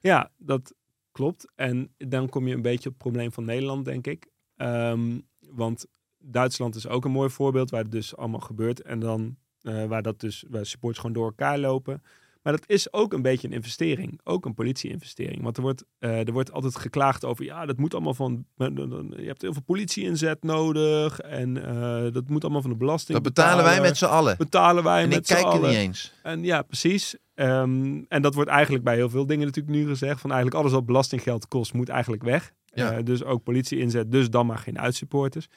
Ja, 0.00 0.30
dat 0.36 0.74
klopt. 1.12 1.52
En 1.54 1.94
dan 1.98 2.28
kom 2.28 2.46
je 2.48 2.54
een 2.54 2.62
beetje 2.62 2.88
op 2.88 2.94
het 2.94 3.02
probleem 3.02 3.32
van 3.32 3.44
Nederland, 3.44 3.84
denk 3.84 4.06
ik. 4.06 4.32
Ehm, 4.56 5.18
want 5.50 5.86
Duitsland 6.18 6.74
is 6.74 6.88
ook 6.88 7.04
een 7.04 7.10
mooi 7.10 7.30
voorbeeld 7.30 7.70
waar 7.70 7.82
het 7.82 7.92
dus 7.92 8.16
allemaal 8.16 8.40
gebeurt. 8.40 8.82
En 8.82 8.98
dan 8.98 9.36
eh, 9.62 9.84
waar 9.84 10.02
dat 10.02 10.20
dus 10.20 10.44
waar 10.48 10.66
supporters 10.66 11.00
gewoon 11.00 11.16
door 11.16 11.26
elkaar 11.26 11.58
lopen. 11.58 12.02
Maar 12.42 12.52
dat 12.52 12.64
is 12.66 12.92
ook 12.92 13.12
een 13.12 13.22
beetje 13.22 13.48
een 13.48 13.54
investering. 13.54 14.20
Ook 14.24 14.44
een 14.44 14.54
politie-investering. 14.54 15.42
Want 15.42 15.56
er 15.56 15.62
wordt, 15.62 15.84
eh, 15.98 16.26
er 16.26 16.32
wordt 16.32 16.52
altijd 16.52 16.76
geklaagd 16.76 17.24
over... 17.24 17.44
ja, 17.44 17.66
dat 17.66 17.76
moet 17.76 17.94
allemaal 17.94 18.14
van... 18.14 18.46
je 18.56 19.24
hebt 19.26 19.42
heel 19.42 19.52
veel 19.52 19.62
politie-inzet 19.62 20.42
nodig... 20.42 21.20
en 21.20 21.66
eh, 21.66 22.12
dat 22.12 22.28
moet 22.28 22.42
allemaal 22.42 22.60
van 22.60 22.70
de 22.70 22.76
belasting 22.76 23.22
Dat 23.22 23.34
betalen 23.34 23.64
wij 23.64 23.80
met 23.80 23.96
z'n 23.96 24.04
allen. 24.04 24.36
betalen 24.36 24.84
wij 24.84 25.02
En 25.02 25.08
met 25.08 25.18
ik 25.18 25.26
z'n 25.26 25.32
kijk 25.32 25.46
er 25.46 25.52
allen. 25.52 25.68
niet 25.70 25.78
eens. 25.78 26.12
En 26.22 26.44
ja, 26.44 26.62
precies. 26.62 27.16
Ehm, 27.34 28.02
en 28.08 28.22
dat 28.22 28.34
wordt 28.34 28.50
eigenlijk 28.50 28.84
bij 28.84 28.94
heel 28.94 29.10
veel 29.10 29.26
dingen 29.26 29.46
natuurlijk 29.46 29.76
nu 29.76 29.86
gezegd. 29.86 30.20
Van 30.20 30.30
eigenlijk 30.30 30.60
alles 30.60 30.72
wat 30.74 30.86
belastinggeld 30.86 31.48
kost, 31.48 31.72
moet 31.72 31.88
eigenlijk 31.88 32.22
weg. 32.22 32.52
Ja. 32.74 32.92
Eh, 32.92 33.04
dus 33.04 33.24
ook 33.24 33.42
politie 33.42 33.78
inzet, 33.78 34.12
dus 34.12 34.30
dan 34.30 34.46
maar 34.46 34.58
geen 34.58 34.78
uitsupporters. 34.78 35.48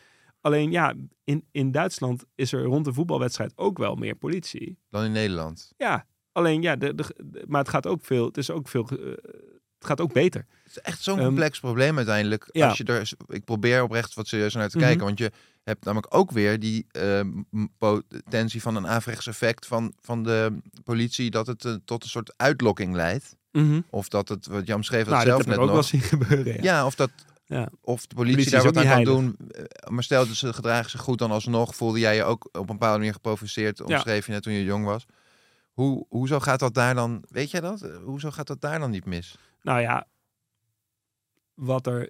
Alleen 0.42 0.72
ja, 0.72 0.94
in, 1.24 1.44
in 1.52 1.72
Duitsland 1.72 2.26
is 2.36 2.52
er 2.54 2.64
rond 2.64 2.86
de 2.86 2.94
voetbalwedstrijd 2.94 3.54
ook 3.56 3.78
wel 3.78 3.96
meer 3.96 4.16
politie. 4.16 4.78
Dan 4.90 5.04
in 5.04 5.12
Nederland. 5.12 5.74
Ja, 5.78 6.06
alleen 6.32 6.62
ja, 6.62 6.76
de, 6.76 6.96
de, 6.96 7.04
de- 7.26 7.44
maar 7.48 7.60
het 7.62 7.70
gaat 7.70 7.88
ook 7.88 8.06
veel, 8.06 8.26
het 8.26 8.38
is 8.38 8.52
ook 8.52 8.68
veel, 8.68 8.88
eh, 8.90 8.98
het 9.78 9.86
gaat 9.88 10.02
ook 10.02 10.14
beter. 10.14 10.46
Het 10.64 10.72
is 10.72 10.80
echt 10.80 11.02
zo'n 11.02 11.18
Ehm, 11.18 11.26
complex 11.26 11.60
probleem 11.60 11.98
uiteindelijk. 11.98 12.50
ja. 12.52 12.68
Als 12.68 12.78
je 12.78 12.84
er, 12.84 13.12
ik 13.28 13.44
probeer 13.44 13.84
oprecht 13.84 14.14
wat 14.14 14.28
serieuzer 14.28 14.60
naar 14.60 14.70
te 14.70 14.78
Mhm. 14.78 14.86
kijken. 14.86 15.06
Want 15.06 15.18
je 15.18 15.32
hebt 15.64 15.84
namelijk 15.86 16.16
ook 16.16 16.32
weer 16.32 16.60
die 16.60 16.86
eh, 16.92 17.22
m- 17.52 17.66
potentie 17.78 18.62
van 18.62 18.76
een 18.76 18.88
averechts 18.88 19.28
effect 19.28 19.66
van, 19.66 19.94
van 20.02 20.24
de 20.24 20.58
politie. 20.84 21.30
Dat 21.32 21.48
het 21.48 21.66
eh, 21.66 21.74
tot 21.86 22.04
een 22.04 22.10
soort 22.10 22.34
uitlokking 22.38 22.94
leidt. 22.96 23.36
Of 23.90 24.08
dat 24.10 24.30
het, 24.30 24.48
wat 24.48 24.68
Jan 24.68 24.84
schreef 24.84 25.04
dat 25.06 25.14
Nou, 25.14 25.26
dat 25.26 25.34
zelf 25.36 25.46
net 25.48 25.58
ook 25.58 25.64
nog. 25.66 25.74
wel 25.74 25.84
zien 25.84 26.02
gebeuren. 26.02 26.54
Ja. 26.54 26.64
Ja, 26.64 26.86
of 26.86 26.96
dat. 26.96 27.12
Ja. 27.46 27.70
Of 27.82 28.08
de 28.08 28.16
politie, 28.16 28.36
Politie 28.36 28.52
daar 28.52 28.74
wat 28.74 28.86
aan 28.86 29.04
kan 29.04 29.04
doen. 29.04 29.36
Eh, 29.52 29.64
Maar 29.90 30.04
stel 30.04 30.28
dat 30.28 30.36
ze 30.36 30.54
gedragen 30.54 30.90
zich 30.90 31.02
goed 31.02 31.18
dan 31.20 31.32
alsnog. 31.32 31.76
Voelde 31.76 32.00
jij 32.00 32.16
je 32.16 32.24
ook 32.24 32.46
op 32.46 32.56
een 32.56 32.66
bepaalde 32.66 32.98
manier 32.98 33.14
geprovoceerd. 33.14 33.82
Omschreef 33.82 34.26
je 34.26 34.32
net 34.32 34.44
toen 34.44 34.54
je 34.54 34.64
jong 34.64 34.86
was. 34.86 35.06
Hoe, 35.72 36.06
hoezo 36.10 36.40
gaat 36.40 36.60
dat 36.60 36.74
daar 36.74 36.96
dan... 36.96 37.24
Weet 37.30 37.52
jij 37.52 37.62
dat? 37.62 37.82
Eh, 37.82 37.98
Hoezo 38.04 38.32
gaat 38.32 38.48
dat 38.48 38.62
daar 38.62 38.80
dan 38.80 38.92
niet 38.92 39.06
mis? 39.06 39.38
Nou 39.62 39.80
ja, 39.82 40.08
wat 41.54 41.88
er 41.88 42.10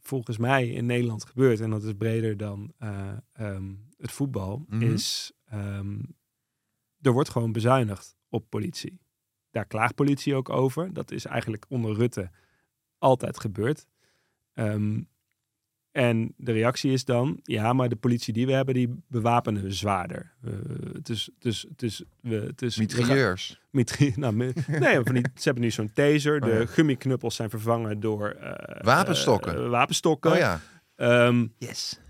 volgens 0.00 0.38
mij 0.38 0.68
in 0.68 0.86
Nederland 0.86 1.24
gebeurt, 1.24 1.60
en 1.60 1.70
dat 1.70 1.82
is 1.84 1.92
breder 1.98 2.36
dan 2.36 2.72
eh, 2.78 3.08
ehm, 3.32 3.72
het 3.98 4.12
voetbal, 4.12 4.64
Mhm. 4.68 4.82
is 4.82 5.32
ehm, 5.44 5.98
er 7.00 7.12
wordt 7.12 7.28
gewoon 7.28 7.52
bezuinigd 7.52 8.16
op 8.28 8.50
politie. 8.50 9.00
Daar 9.54 9.66
klaagt 9.66 9.94
politie 9.94 10.34
ook 10.34 10.48
over. 10.48 10.92
Dat 10.92 11.10
is 11.10 11.24
eigenlijk 11.24 11.64
onder 11.68 11.94
Rutte 11.94 12.30
altijd 12.98 13.40
gebeurd. 13.40 13.86
Ehm, 14.54 15.00
en 15.92 16.34
de 16.36 16.52
reactie 16.52 16.92
is 16.92 17.04
dan, 17.04 17.40
ja, 17.42 17.72
maar 17.72 17.88
de 17.88 17.96
politie 17.96 18.32
die 18.32 18.46
we 18.46 18.52
hebben, 18.52 18.74
die 18.74 19.02
bewapenen 19.08 19.62
we 19.62 19.70
zwaarder. 19.72 20.32
Eh, 20.44 20.52
het 20.92 21.08
is, 21.08 21.30
het 21.34 21.44
is, 21.44 21.66
het 21.68 21.82
is, 21.82 22.02
we, 22.20 22.34
het 22.34 22.62
is, 22.62 22.76
Mitrailleurs. 22.76 23.60
Mitri- 23.70 24.12
nou, 24.24 24.34
nee, 24.66 25.00
van 25.02 25.14
die, 25.14 25.22
ze 25.34 25.42
hebben 25.42 25.62
nu 25.62 25.70
zo'n 25.70 25.92
taser. 25.92 26.40
De 26.40 26.46
Oh 26.50 26.58
ja. 26.58 26.66
gummiknuppels 26.66 27.34
zijn 27.36 27.50
vervangen 27.50 28.00
door... 28.00 28.28
eh, 28.28 28.80
Wapenstokken. 28.84 29.54
eh, 29.64 29.68
wapenstokken. 29.68 30.30
Oh 30.32 30.36
ja. 30.36 30.60
Ehm, 30.96 31.46
Yes. 31.58 32.00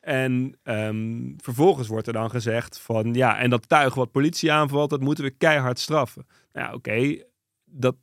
en 0.00 0.58
ehm, 0.62 1.32
vervolgens 1.36 1.88
wordt 1.88 2.06
er 2.06 2.12
dan 2.12 2.30
gezegd 2.30 2.78
van... 2.78 3.14
Ja, 3.14 3.38
en 3.38 3.50
dat 3.50 3.68
tuig 3.68 3.94
wat 3.94 4.10
politie 4.10 4.52
aanvalt, 4.52 4.90
dat 4.90 5.00
moeten 5.00 5.24
we 5.24 5.30
keihard 5.30 5.78
straffen. 5.78 6.26
Ja, 6.56 6.72
oké, 6.72 7.22
dat 7.64 7.96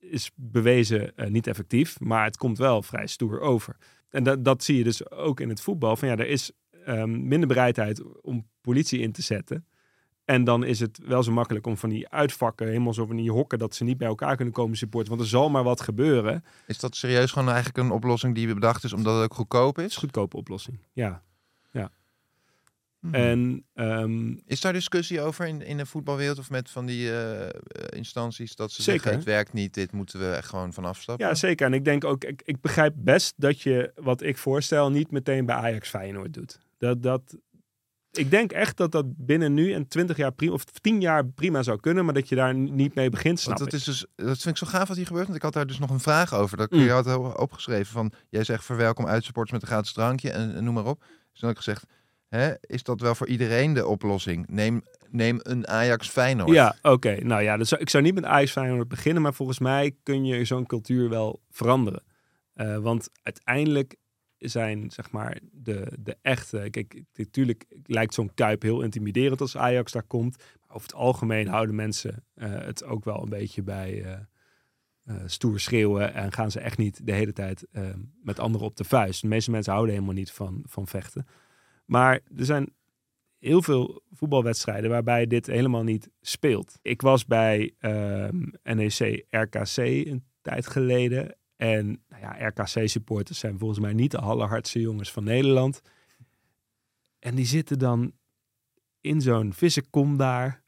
is 0.00 0.30
bewezen 0.34 1.16
eh, 1.16 1.30
niet 1.30 1.46
effectief. 1.46 2.00
Maar 2.00 2.24
het 2.24 2.36
komt 2.36 2.58
wel 2.58 2.82
vrij 2.82 3.06
stoer 3.06 3.40
over. 3.40 3.76
en 4.08 4.22
dat, 4.22 4.44
dat 4.44 4.64
zie 4.64 4.76
je 4.76 4.84
dus 4.84 5.10
ook 5.10 5.40
in 5.40 5.48
het 5.48 5.60
voetbal. 5.60 5.96
Van 5.96 6.08
ja, 6.08 6.16
er 6.16 6.28
is 6.28 6.50
ehm, 6.84 7.28
minder 7.28 7.48
bereidheid 7.48 8.20
om 8.22 8.46
politie 8.60 9.00
in 9.00 9.12
te 9.12 9.22
zetten. 9.22 9.66
En 10.24 10.44
dan 10.44 10.64
is 10.64 10.80
het 10.80 11.00
wel 11.04 11.22
zo 11.22 11.32
makkelijk 11.32 11.66
om 11.66 11.76
van 11.76 11.88
die 11.88 12.08
uitvakken, 12.08 12.66
helemaal 12.66 12.94
zo 12.94 13.06
van 13.06 13.16
die 13.16 13.30
hokken, 13.30 13.58
dat 13.58 13.74
ze 13.74 13.84
niet 13.84 13.98
bij 13.98 14.08
elkaar 14.08 14.36
kunnen 14.36 14.54
komen 14.54 14.76
supporten. 14.76 15.10
Want 15.10 15.22
er 15.22 15.28
zal 15.28 15.50
maar 15.50 15.64
wat 15.64 15.80
gebeuren. 15.80 16.44
Is 16.66 16.78
dat 16.78 16.96
serieus 16.96 17.32
gewoon 17.32 17.48
eigenlijk 17.48 17.78
een 17.78 17.90
oplossing 17.90 18.34
die 18.34 18.54
bedacht 18.54 18.84
is 18.84 18.92
omdat 18.92 19.14
het 19.14 19.24
ook 19.24 19.34
goedkoop 19.34 19.78
is 19.78 19.96
goedkope 19.96 20.36
oplossing. 20.36 20.78
Ja. 20.92 21.22
Mhm. 23.00 23.14
En 23.14 23.64
ehm, 23.74 24.34
Is 24.46 24.60
daar 24.60 24.72
discussie 24.72 25.20
over 25.20 25.46
in, 25.46 25.62
in 25.62 25.76
de 25.76 25.86
voetbalwereld 25.86 26.38
of 26.38 26.50
met 26.50 26.70
van 26.70 26.86
die 26.86 27.12
eh, 27.20 27.48
instanties 27.88 28.54
dat 28.56 28.72
ze 28.72 28.82
Zeker. 28.82 29.00
zeggen 29.00 29.18
het 29.18 29.28
werkt 29.28 29.52
niet, 29.52 29.74
dit 29.74 29.92
moeten 29.92 30.18
we 30.20 30.26
echt 30.26 30.48
gewoon 30.48 30.72
van 30.72 30.84
afstappen? 30.84 31.26
ja, 31.26 31.34
zeker. 31.34 31.66
En 31.66 31.72
ik 31.74 31.84
denk 31.84 32.04
ook, 32.04 32.24
ik, 32.24 32.42
ik 32.44 32.60
begrijp 32.60 32.94
best 32.96 33.34
dat 33.36 33.60
je 33.60 33.92
wat 33.94 34.22
ik 34.22 34.38
voorstel 34.38 34.90
niet 34.90 35.10
meteen 35.10 35.46
bij 35.46 35.54
Ajax 35.56 35.88
Feyenoord 35.88 36.34
doet. 36.34 36.58
Dat, 36.78 37.02
dat, 37.02 37.36
ik 38.10 38.30
denk 38.30 38.52
echt 38.52 38.76
dat 38.76 38.92
dat 38.92 39.04
binnen 39.16 39.54
nu 39.54 39.72
en 39.72 39.88
20 39.88 40.16
jaar 40.16 40.32
prima, 40.32 40.52
of 40.52 40.64
10 40.64 41.00
jaar 41.00 41.26
prima 41.26 41.62
zou 41.62 41.80
kunnen, 41.80 42.04
maar 42.04 42.14
dat 42.14 42.28
je 42.28 42.34
daar 42.34 42.54
niet 42.54 42.94
mee 42.94 43.10
begint, 43.10 43.40
snap 43.40 43.58
Want 43.58 43.70
dat, 43.70 43.80
ik. 43.80 43.86
is 43.88 43.94
dus, 43.94 44.26
dat 44.26 44.38
vind 44.38 44.60
ik 44.60 44.66
zo 44.66 44.66
gaaf 44.66 44.88
wat 44.88 44.96
hier 44.96 45.06
gebeurt. 45.06 45.24
Want 45.24 45.36
ik 45.36 45.42
had 45.44 45.52
daar 45.52 45.66
dus 45.66 45.78
nog 45.78 45.90
een 45.90 46.00
vraag 46.00 46.34
over. 46.34 46.56
Dat 46.56 46.70
Mm. 46.70 46.80
je 46.80 46.90
had 46.90 47.36
opgeschreven 47.38 47.92
van... 47.92 48.12
Jij 48.28 48.44
zegt 48.44 48.64
verwelkom 48.64 49.06
uitsupporters 49.06 49.52
met 49.52 49.62
een 49.62 49.68
gratis 49.74 49.92
drankje 49.92 50.30
en, 50.30 50.54
en 50.54 50.64
noem 50.64 50.74
maar 50.74 50.86
op. 50.86 51.00
Dus 51.00 51.40
dan 51.40 51.48
had 51.48 51.58
ik 51.58 51.64
gezegd... 51.64 51.84
Hè, 52.30 52.52
is 52.60 52.82
dat 52.82 53.00
wel 53.00 53.14
voor 53.14 53.26
iedereen 53.26 53.72
de 53.72 53.86
oplossing? 53.86 54.46
Neem, 54.48 54.82
neem 55.08 55.38
een 55.42 55.68
Ajax 55.68 56.08
Feyenoord. 56.08 56.50
Ja, 56.50 56.76
oké. 56.82 57.16
Nou 57.24 57.42
ja, 57.42 57.58
ik 57.78 57.90
zou 57.90 58.02
niet 58.02 58.14
met 58.14 58.24
Ajax 58.24 58.52
Feyenoord 58.52 58.88
beginnen, 58.88 59.22
maar 59.22 59.34
volgens 59.34 59.58
mij 59.58 59.96
kun 60.02 60.24
je 60.24 60.44
zo'n 60.44 60.66
cultuur 60.66 61.08
wel 61.08 61.40
veranderen. 61.50 62.02
Eh, 62.52 62.76
want 62.76 63.10
uiteindelijk 63.22 63.96
zijn, 64.38 64.90
zeg 64.90 65.10
maar, 65.10 65.38
de, 65.52 65.92
de 65.98 66.16
echte... 66.22 66.68
Kijk, 66.70 67.02
natuurlijk 67.14 67.64
lijkt 67.82 68.14
zo'n 68.14 68.34
Kuip 68.34 68.62
heel 68.62 68.82
intimiderend 68.82 69.40
als 69.40 69.56
Ajax 69.56 69.92
daar 69.92 70.02
komt. 70.02 70.36
Maar 70.36 70.76
over 70.76 70.86
het 70.86 70.96
algemeen 70.96 71.48
houden 71.48 71.74
mensen 71.74 72.24
eh, 72.34 72.50
het 72.50 72.84
ook 72.84 73.04
wel 73.04 73.22
een 73.22 73.28
beetje 73.28 73.62
bij 73.62 74.04
eh, 75.04 75.14
stoer 75.26 75.60
schreeuwen. 75.60 76.14
En 76.14 76.32
gaan 76.32 76.50
ze 76.50 76.60
echt 76.60 76.78
niet 76.78 77.06
de 77.06 77.12
hele 77.12 77.32
tijd 77.32 77.66
met 78.22 78.38
anderen 78.38 78.66
op 78.66 78.76
de 78.76 78.84
vuist. 78.84 79.20
De 79.20 79.28
meeste 79.28 79.50
mensen 79.50 79.72
houden 79.72 79.94
helemaal 79.94 80.14
niet 80.14 80.30
van, 80.30 80.64
van 80.66 80.86
vechten. 80.86 81.26
Maar 81.90 82.20
er 82.36 82.44
zijn 82.44 82.74
heel 83.38 83.62
veel 83.62 84.02
voetbalwedstrijden 84.10 84.90
waarbij 84.90 85.26
dit 85.26 85.46
helemaal 85.46 85.82
niet 85.82 86.10
speelt. 86.20 86.78
Ik 86.82 87.02
was 87.02 87.26
bij 87.26 87.74
ehm, 87.78 88.46
NEC 88.62 89.24
RKC 89.30 89.76
een 89.76 90.24
tijd 90.42 90.66
geleden. 90.66 91.36
En 91.56 92.02
nou 92.08 92.22
ja, 92.22 92.48
RKC-supporters 92.48 93.38
zijn 93.38 93.58
volgens 93.58 93.80
mij 93.80 93.92
niet 93.92 94.10
de 94.10 94.18
allerhardste 94.18 94.80
jongens 94.80 95.12
van 95.12 95.24
Nederland. 95.24 95.82
En 97.18 97.34
die 97.34 97.46
zitten 97.46 97.78
dan 97.78 98.12
in 99.00 99.20
zo'n 99.20 99.52
vissenkom 99.52 100.16
daar. 100.16 100.62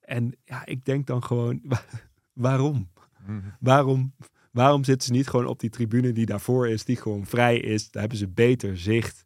En 0.00 0.36
ja, 0.44 0.66
ik 0.66 0.84
denk 0.84 1.06
dan 1.06 1.22
gewoon, 1.24 1.60
wa- 1.68 1.84
waarom? 2.32 2.90
Mhm. 3.26 3.40
Waarom, 3.60 4.14
waarom 4.52 4.84
zitten 4.84 5.06
ze 5.06 5.12
niet 5.12 5.28
gewoon 5.28 5.46
op 5.46 5.60
die 5.60 5.70
tribune 5.70 6.12
die 6.12 6.26
daarvoor 6.26 6.68
is, 6.68 6.84
die 6.84 6.96
gewoon 6.96 7.26
vrij 7.26 7.58
is? 7.58 7.90
Daar 7.90 8.00
hebben 8.00 8.18
ze 8.18 8.28
beter 8.28 8.78
zicht. 8.78 9.22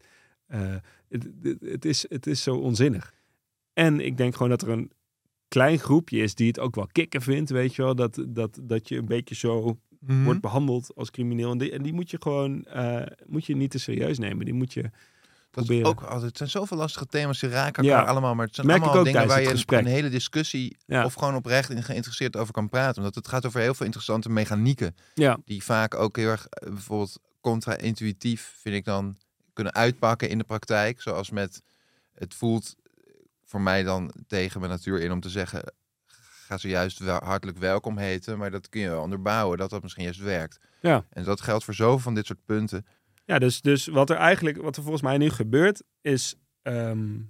Eh, 0.47 0.75
het, 1.09 1.29
het, 1.43 1.57
het 1.61 1.85
is, 1.85 2.07
het 2.09 2.27
is 2.27 2.43
zo 2.43 2.55
onzinnig. 2.57 3.15
En 3.73 4.01
ik 4.01 4.17
denk 4.17 4.33
gewoon 4.33 4.49
dat 4.49 4.63
er 4.63 4.69
een 4.69 4.91
klein 5.49 5.79
groepje 5.79 6.19
is 6.23 6.35
die 6.35 6.47
het 6.47 6.59
ook 6.59 6.75
wel 6.75 6.89
kicken 6.93 7.23
vindt, 7.23 7.51
weet 7.51 7.75
je 7.75 7.83
wel. 7.83 7.95
Dat, 7.95 8.25
dat, 8.29 8.59
dat 8.63 8.89
je 8.89 8.97
een 8.97 9.07
beetje 9.07 9.35
zo 9.35 9.79
Mhm. 10.07 10.25
wordt 10.25 10.41
behandeld 10.41 10.95
als 10.95 11.11
crimineel. 11.11 11.51
En 11.51 11.59
die, 11.59 11.73
en 11.73 11.83
die 11.83 11.93
moet 11.93 12.11
je 12.11 12.17
gewoon 12.23 12.65
eh, 12.65 13.03
moet 13.27 13.45
je 13.47 13.57
niet 13.57 13.71
te 13.71 13.79
serieus 13.79 14.19
nemen. 14.19 14.45
Die 14.45 14.55
moet 14.55 14.73
je 14.73 14.83
Dat 14.83 14.91
proberen. 15.51 15.87
ook 15.87 16.03
altijd, 16.03 16.23
het 16.23 16.37
zijn 16.37 16.49
zoveel 16.51 16.77
lastige 16.77 17.07
thema's, 17.07 17.41
die 17.41 17.49
raken 17.49 17.85
Ja. 17.85 17.91
elkaar 17.97 18.11
allemaal. 18.11 18.35
Maar 18.35 18.47
het 18.47 18.55
zijn 18.55 18.67
Merk 18.67 18.81
allemaal 18.83 18.99
ook 18.99 19.05
dingen 19.05 19.27
waar 19.27 19.43
je 19.43 19.49
gesprek. 19.49 19.81
een 19.81 19.87
hele 19.87 20.09
discussie 20.09 20.77
Ja. 20.87 21.05
of 21.05 21.15
gewoon 21.15 21.35
oprecht 21.35 21.71
in 21.71 21.83
geïnteresseerd 21.83 22.37
over 22.37 22.53
kan 22.53 22.69
praten. 22.69 22.97
Omdat 22.99 23.15
het 23.15 23.29
gaat 23.29 23.47
over 23.47 23.61
heel 23.61 23.75
veel 23.75 23.87
interessante 23.87 24.29
mechanieken. 24.29 24.95
Ja, 25.15 25.39
Die 25.45 25.63
vaak 25.65 25.95
ook 25.95 26.17
heel 26.17 26.29
erg 26.29 26.47
eh, 26.47 26.69
bijvoorbeeld 26.71 27.21
contra-intuïtief, 27.41 28.55
vind 28.61 28.75
ik 28.75 28.85
dan, 28.85 29.17
kunnen 29.55 29.75
uitpakken 29.75 30.29
in 30.29 30.39
de 30.39 30.45
praktijk. 30.45 31.01
Zoals 31.01 31.31
met, 31.31 31.63
het 32.13 32.35
voelt 32.35 32.75
voor 33.45 33.61
mij 33.61 33.83
dan 33.83 34.13
tegen 34.27 34.61
mijn 34.61 34.73
natuur 34.73 35.01
in 35.01 35.13
om 35.13 35.21
te 35.21 35.29
zeggen, 35.29 35.73
ga 36.47 36.57
ze 36.57 36.69
juist 36.69 36.99
wel 36.99 37.21
hartelijk 37.23 37.59
welkom 37.59 37.99
heten. 37.99 38.39
Maar 38.39 38.51
dat 38.51 38.69
kun 38.69 38.81
je 38.81 38.89
wel 38.89 39.03
onderbouwen, 39.03 39.59
dat 39.59 39.71
dat 39.71 39.83
misschien 39.83 40.05
juist 40.05 40.21
werkt. 40.21 40.61
Ja. 40.81 41.05
En 41.11 41.25
dat 41.25 41.41
geldt 41.41 41.65
voor 41.65 41.75
zoveel 41.75 41.99
van 41.99 42.15
dit 42.15 42.27
soort 42.27 42.45
punten. 42.45 42.87
Ja, 43.25 43.39
dus, 43.39 43.61
dus 43.61 43.87
wat 43.87 44.11
er 44.11 44.17
eigenlijk, 44.17 44.57
wat 44.57 44.77
er 44.77 44.83
volgens 44.83 45.03
mij 45.03 45.19
nu 45.19 45.31
gebeurt, 45.31 45.83
is, 46.01 46.35
ehm, 46.63 47.21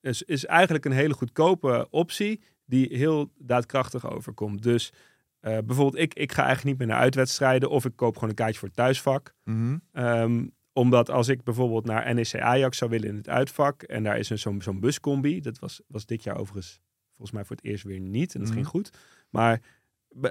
is, 0.00 0.22
is 0.22 0.46
eigenlijk 0.46 0.84
een 0.84 0.92
hele 0.92 1.14
goedkope 1.14 1.86
optie 1.90 2.42
die 2.64 2.96
heel 2.96 3.32
daadkrachtig 3.38 4.10
overkomt. 4.10 4.62
Dus 4.62 4.92
eh, 5.40 5.58
bijvoorbeeld, 5.64 6.02
ik, 6.02 6.14
ik 6.14 6.32
ga 6.32 6.44
eigenlijk 6.44 6.78
niet 6.78 6.78
meer 6.78 6.96
naar 6.96 7.04
uitwedstrijden 7.04 7.70
of 7.70 7.84
ik 7.84 7.96
koop 7.96 8.14
gewoon 8.14 8.28
een 8.28 8.34
kaartje 8.34 8.58
voor 8.58 8.68
het 8.68 8.76
thuisvak. 8.76 9.34
Mhm. 9.44 9.78
Ehm, 9.92 10.46
omdat 10.72 11.10
als 11.10 11.28
ik 11.28 11.42
bijvoorbeeld 11.42 11.84
naar 11.84 12.14
NEC 12.14 12.34
Ajax 12.34 12.78
zou 12.78 12.90
willen 12.90 13.08
in 13.08 13.16
het 13.16 13.28
uitvak 13.28 13.82
en 13.82 14.02
daar 14.02 14.18
is 14.18 14.30
een 14.30 14.38
zo'n 14.38 14.62
zo'n 14.62 14.80
buscombi, 14.80 15.40
dat 15.40 15.58
was, 15.58 15.80
was 15.86 16.06
dit 16.06 16.22
jaar 16.22 16.36
overigens 16.36 16.80
volgens 17.16 17.30
mij 17.36 17.44
voor 17.44 17.56
het 17.56 17.64
eerst 17.64 17.84
weer 17.84 18.00
niet 18.00 18.32
en 18.34 18.38
dat 18.40 18.48
Mhm. 18.48 18.56
ging 18.58 18.68
goed. 18.68 18.90
Maar 19.30 19.60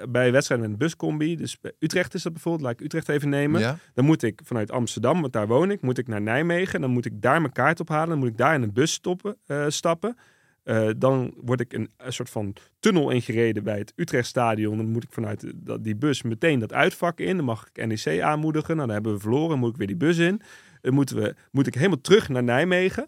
bij- 0.10 0.32
wedstrijden 0.32 0.70
met 0.70 0.80
een 0.80 0.86
buscombi, 0.88 1.36
dus 1.36 1.60
bij 1.60 1.72
Utrecht 1.80 2.14
is 2.14 2.24
dat 2.24 2.34
bijvoorbeeld, 2.34 2.64
laat 2.64 2.74
ik 2.80 2.82
Utrecht 2.86 3.10
even 3.10 3.30
nemen. 3.30 3.60
Ja? 3.62 3.78
Dan 3.94 4.06
moet 4.06 4.24
ik 4.24 4.42
vanuit 4.44 4.72
Amsterdam, 4.72 5.22
want 5.22 5.34
daar 5.34 5.48
woon 5.48 5.72
ik, 5.72 5.82
moet 5.82 5.98
ik 5.98 6.08
naar 6.08 6.22
Nijmegen. 6.22 6.82
Dan 6.82 6.90
moet 6.90 7.06
ik 7.06 7.22
daar 7.22 7.42
mijn 7.42 7.54
kaart 7.54 7.80
ophalen. 7.80 8.10
Dan 8.10 8.18
moet 8.18 8.28
ik 8.28 8.38
daar 8.38 8.54
in 8.56 8.62
een 8.62 8.74
bus 8.74 8.92
stoppen, 8.94 9.38
eh, 9.46 9.66
stappen. 9.68 10.18
Eh, 10.64 10.90
dan 10.98 11.34
word 11.42 11.60
ik 11.60 11.74
een, 11.74 11.90
een 11.98 12.14
soort 12.14 12.30
van 12.30 12.54
tunnel 12.80 13.10
ingereden 13.10 13.64
bij 13.64 13.78
het 13.78 13.94
Utrechtstadion. 13.96 14.78
Dan 14.78 14.90
moet 14.90 15.04
ik 15.04 15.12
vanuit 15.12 15.54
die 15.80 15.96
bus 15.96 16.22
meteen 16.22 16.60
dat 16.60 16.74
uitvak 16.74 17.20
in. 17.20 17.36
Dan 17.36 17.46
mag 17.46 17.68
ik 17.74 17.86
NEC 17.86 18.22
aanmoedigen. 18.22 18.76
Nou, 18.76 18.86
dan 18.88 18.96
hebben 18.96 19.14
we 19.14 19.20
verloren. 19.20 19.50
Dan 19.50 19.60
moet 19.60 19.70
ik 19.70 19.78
weer 19.78 19.88
die 19.88 19.96
bus 19.96 20.18
in. 20.18 20.42
Dan 20.82 20.94
moeten 20.94 21.16
we, 21.16 21.36
moet 21.52 21.68
ik 21.68 21.74
helemaal 21.76 22.02
terug 22.02 22.30
naar 22.30 22.44
Nijmegen. 22.44 23.08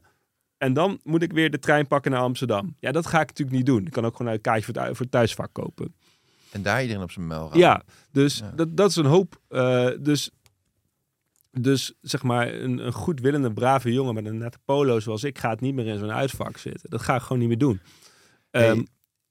En 0.58 0.74
dan 0.74 1.00
moet 1.04 1.24
ik 1.24 1.32
weer 1.34 1.52
de 1.52 1.60
trein 1.60 1.88
pakken 1.88 2.12
naar 2.12 2.22
Amsterdam. 2.22 2.76
Ja, 2.80 2.92
dat 2.92 3.08
ga 3.08 3.22
ik 3.22 3.28
natuurlijk 3.28 3.58
niet 3.58 3.66
doen. 3.66 3.86
Ik 3.86 3.92
kan 3.92 4.06
ook 4.06 4.16
gewoon 4.16 4.32
een 4.34 4.42
kaartje 4.42 4.74
voor 4.74 4.96
het, 4.98 5.12
thuisvak 5.12 5.50
kopen. 5.54 5.96
En 6.52 6.62
daar 6.62 6.82
iedereen 6.82 7.04
op 7.04 7.12
zijn 7.12 7.32
gaan. 7.32 7.50
Ja, 7.54 7.84
dus 8.12 8.38
Ja. 8.38 8.52
Dat, 8.56 8.78
dat 8.78 8.89
is 8.89 8.96
een 8.96 9.06
hoop. 9.06 9.39
eh, 9.48 9.89
dus, 10.00 10.32
dus 11.60 11.94
zeg 12.02 12.24
maar, 12.24 12.54
een, 12.54 12.86
een 12.86 12.94
goedwillende, 12.94 13.54
brave 13.54 13.94
jongen 13.94 14.13
met 14.13 14.26
een 14.26 14.38
nette 14.38 14.58
polo 14.66 15.00
zoals 15.00 15.24
ik 15.24 15.38
gaat 15.39 15.62
niet 15.62 15.74
meer 15.74 15.88
in 15.88 16.00
zo'n 16.00 16.12
uitvak 16.12 16.58
zitten. 16.58 16.89
Dat 16.89 17.02
ga 17.02 17.16
ik 17.16 17.22
gewoon 17.22 17.39
niet 17.39 17.48
meer 17.48 17.58
doen. 17.58 17.82
Hey, 18.52 18.70
Ehm, 18.70 18.80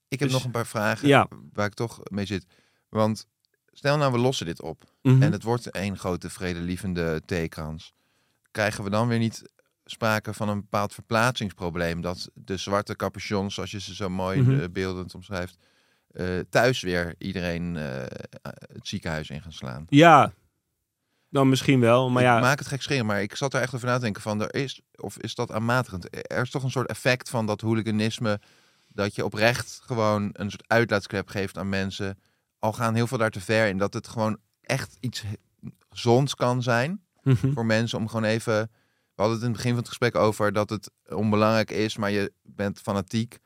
Ik 0.07 0.19
heb 0.19 0.27
dus- 0.29 0.31
nog 0.31 0.43
een 0.43 0.51
paar 0.51 0.67
vragen 0.67 1.07
ja. 1.07 1.27
waar 1.53 1.65
ik 1.65 1.73
toch 1.73 1.99
mee 2.11 2.25
zit. 2.25 2.45
Want 2.89 3.27
stel 3.71 3.97
nou, 3.97 4.11
we 4.11 4.17
lossen 4.17 4.45
dit 4.45 4.61
op. 4.61 4.83
mhm. 5.01 5.21
En 5.21 5.31
het 5.31 5.43
wordt 5.43 5.69
één 5.71 5.97
grote 5.97 6.29
vredelievende 6.29 7.21
theekrans. 7.25 7.93
Krijgen 8.51 8.83
we 8.83 8.89
dan 8.89 9.07
weer 9.07 9.19
niet 9.19 9.41
sprake 9.85 10.33
van 10.33 10.49
een 10.49 10.59
bepaald 10.59 10.93
verplaatsingsprobleem? 10.93 12.01
Dat 12.01 12.29
de 12.33 12.57
zwarte 12.57 12.95
capuchons, 12.95 13.53
zoals 13.53 13.71
je 13.71 13.79
ze 13.79 13.95
zo 13.95 14.09
mooi 14.09 14.41
Mhm. 14.41 14.59
eh, 14.59 14.65
beeldend 14.71 15.15
omschrijft, 15.15 15.57
eh, 16.07 16.25
thuis 16.49 16.81
weer 16.81 17.15
iedereen 17.17 17.77
eh, 17.77 17.83
het 18.73 18.87
ziekenhuis 18.87 19.29
in 19.29 19.41
gaan 19.41 19.51
slaan. 19.53 19.85
Ja, 19.89 20.33
dan 21.33 21.49
misschien 21.49 21.79
wel. 21.79 22.09
Maar 22.09 22.23
ik 22.23 22.27
ja, 22.27 22.39
maak 22.39 22.59
het 22.59 22.67
gek 22.67 22.81
scheren, 22.81 23.05
maar 23.05 23.21
ik 23.21 23.35
zat 23.35 23.53
er 23.53 23.61
echt 23.61 23.73
over 23.75 23.87
na 23.87 23.95
te 23.95 24.01
denken 24.01 24.21
van, 24.21 24.41
er 24.41 24.55
is, 24.55 24.81
of 24.95 25.17
is 25.17 25.35
dat 25.35 25.51
aanmatigend? 25.51 26.31
Er 26.31 26.41
is 26.41 26.49
toch 26.49 26.63
een 26.63 26.71
soort 26.71 26.89
effect 26.89 27.29
van 27.29 27.45
dat 27.45 27.61
hooliganisme, 27.61 28.39
dat 28.87 29.15
je 29.15 29.25
oprecht 29.25 29.81
gewoon 29.83 30.29
een 30.33 30.49
soort 30.49 30.63
uitlaatsklep 30.67 31.27
geeft 31.27 31.57
aan 31.57 31.69
mensen. 31.69 32.19
Al 32.59 32.73
gaan 32.73 32.95
heel 32.95 33.07
veel 33.07 33.17
daar 33.17 33.29
te 33.29 33.41
ver 33.41 33.67
in, 33.67 33.77
dat 33.77 33.93
het 33.93 34.07
gewoon 34.07 34.37
echt 34.61 34.97
iets 34.99 35.23
gezonds 35.89 36.35
kan 36.35 36.63
zijn 36.63 37.01
mhm. 37.23 37.53
voor 37.53 37.65
mensen 37.65 37.97
om 37.97 38.07
gewoon 38.07 38.23
even. 38.23 38.71
We 39.15 39.21
hadden 39.21 39.35
het 39.35 39.45
in 39.45 39.51
het 39.51 39.57
begin 39.57 39.71
van 39.71 39.79
het 39.79 39.89
gesprek 39.89 40.15
over 40.15 40.53
dat 40.53 40.69
het 40.69 40.91
onbelangrijk 41.09 41.71
is, 41.71 41.97
maar 41.97 42.11
je 42.11 42.33
bent 42.41 42.79
fanatiek. 42.79 43.39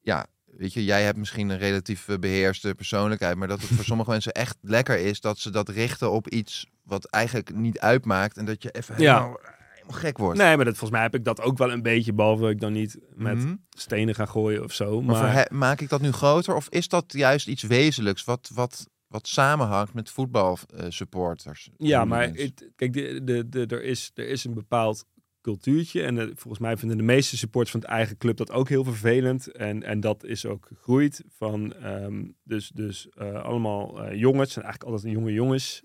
Ja, 0.00 0.26
weet 0.58 0.72
je, 0.72 0.84
jij 0.84 1.02
hebt 1.04 1.18
misschien 1.18 1.48
een 1.48 1.58
relatief 1.58 2.08
eh, 2.08 2.18
beheerste 2.18 2.74
persoonlijkheid, 2.74 3.36
maar 3.36 3.48
dat 3.48 3.60
het 3.60 3.70
voor 3.70 3.84
sommige 3.92 4.10
mensen 4.10 4.32
echt 4.32 4.56
lekker 4.60 4.98
is 4.98 5.20
dat 5.20 5.38
ze 5.38 5.50
dat 5.50 5.68
richten 5.68 6.10
op 6.10 6.28
iets 6.28 6.66
wat 6.82 7.04
eigenlijk 7.04 7.54
niet 7.54 7.78
uitmaakt 7.78 8.36
en 8.36 8.44
dat 8.44 8.62
je 8.62 8.70
even 8.70 9.02
Ja. 9.02 9.14
helemaal, 9.18 9.38
helemaal 9.74 10.00
gek 10.00 10.18
wordt. 10.18 10.38
nee, 10.38 10.56
maar 10.56 10.64
dat, 10.64 10.76
volgens 10.76 10.90
mij 10.90 11.02
heb 11.02 11.14
ik 11.14 11.24
dat 11.24 11.40
ook 11.40 11.58
wel 11.58 11.70
een 11.72 11.82
beetje, 11.82 12.12
behalve 12.12 12.48
ik 12.48 12.60
dan 12.60 12.72
niet 12.72 12.98
met 13.14 13.36
Mhm. 13.38 13.54
stenen 13.70 14.14
ga 14.14 14.24
gooien 14.26 14.64
of 14.64 14.72
zo. 14.72 15.02
Maar, 15.02 15.46
maak 15.52 15.80
ik 15.80 15.88
dat 15.88 16.00
nu 16.00 16.12
groter 16.12 16.54
of 16.54 16.68
is 16.68 16.88
dat 16.88 17.04
juist 17.08 17.48
iets 17.48 17.62
wezenlijks 17.62 18.24
wat, 18.24 18.50
wat, 18.54 18.86
wat 19.06 19.28
samenhangt 19.28 19.94
met 19.94 20.10
voetbalsupporters? 20.10 21.70
Ja, 21.76 22.04
maar 22.04 22.22
het, 22.32 22.70
kijk, 22.76 22.92
de, 22.92 23.20
de, 23.24 23.48
de, 23.48 23.66
er, 23.66 23.82
is, 23.82 24.10
er 24.14 24.28
is 24.28 24.44
een 24.44 24.54
bepaald 24.54 25.04
cultuurtje. 25.40 26.02
En 26.02 26.18
eh, 26.18 26.26
volgens 26.34 26.58
mij 26.58 26.76
vinden 26.76 26.96
de 26.96 27.02
meeste 27.02 27.36
supporters 27.36 27.70
van 27.72 27.80
het 27.80 27.90
eigen 27.90 28.16
club 28.16 28.36
dat 28.36 28.50
ook 28.50 28.68
heel 28.68 28.84
vervelend. 28.84 29.46
En, 29.46 29.82
en 29.82 30.00
dat 30.00 30.24
is 30.24 30.46
ook 30.46 30.66
gegroeid 30.66 31.24
van 31.28 31.74
ehm, 31.74 32.24
dus, 32.42 32.68
dus 32.68 33.08
eh, 33.08 33.42
allemaal 33.42 34.02
eh, 34.02 34.18
jongens. 34.18 34.52
Zijn 34.52 34.64
eigenlijk 34.64 34.94
altijd 34.94 35.12
jonge 35.14 35.32
jongens. 35.32 35.82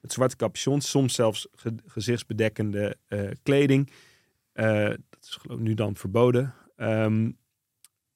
met 0.00 0.12
zwarte 0.12 0.36
capuchons, 0.36 0.90
soms 0.90 1.14
zelfs 1.14 1.48
ge- 1.52 1.74
gezichtsbedekkende 1.86 2.96
kleding. 3.42 3.90
Dat 4.52 4.98
is 5.20 5.36
geloof 5.40 5.58
ik 5.58 5.64
nu 5.64 5.74
dan 5.74 5.96
verboden. 5.96 6.54
Ehm, 6.76 7.30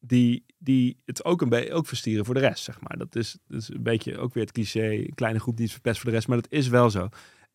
die, 0.00 0.44
die 0.58 0.96
het 1.04 1.24
ook 1.24 1.42
een 1.42 1.72
ook 1.72 1.86
verstieren 1.86 2.24
voor 2.24 2.34
de 2.34 2.40
rest, 2.40 2.64
zeg 2.64 2.80
maar. 2.80 2.98
Dat 2.98 3.16
is, 3.16 3.36
dat 3.46 3.60
is 3.60 3.68
een 3.68 3.82
beetje 3.82 4.18
ook 4.18 4.34
weer 4.34 4.42
het 4.42 4.52
cliché, 4.52 5.06
kleine 5.14 5.40
groep 5.40 5.56
die 5.56 5.64
het 5.64 5.74
verpest 5.74 6.00
voor 6.00 6.10
de 6.10 6.16
rest, 6.16 6.28
maar 6.28 6.40
dat 6.40 6.52
is 6.52 6.68
wel 6.68 6.90
zo. 6.90 7.08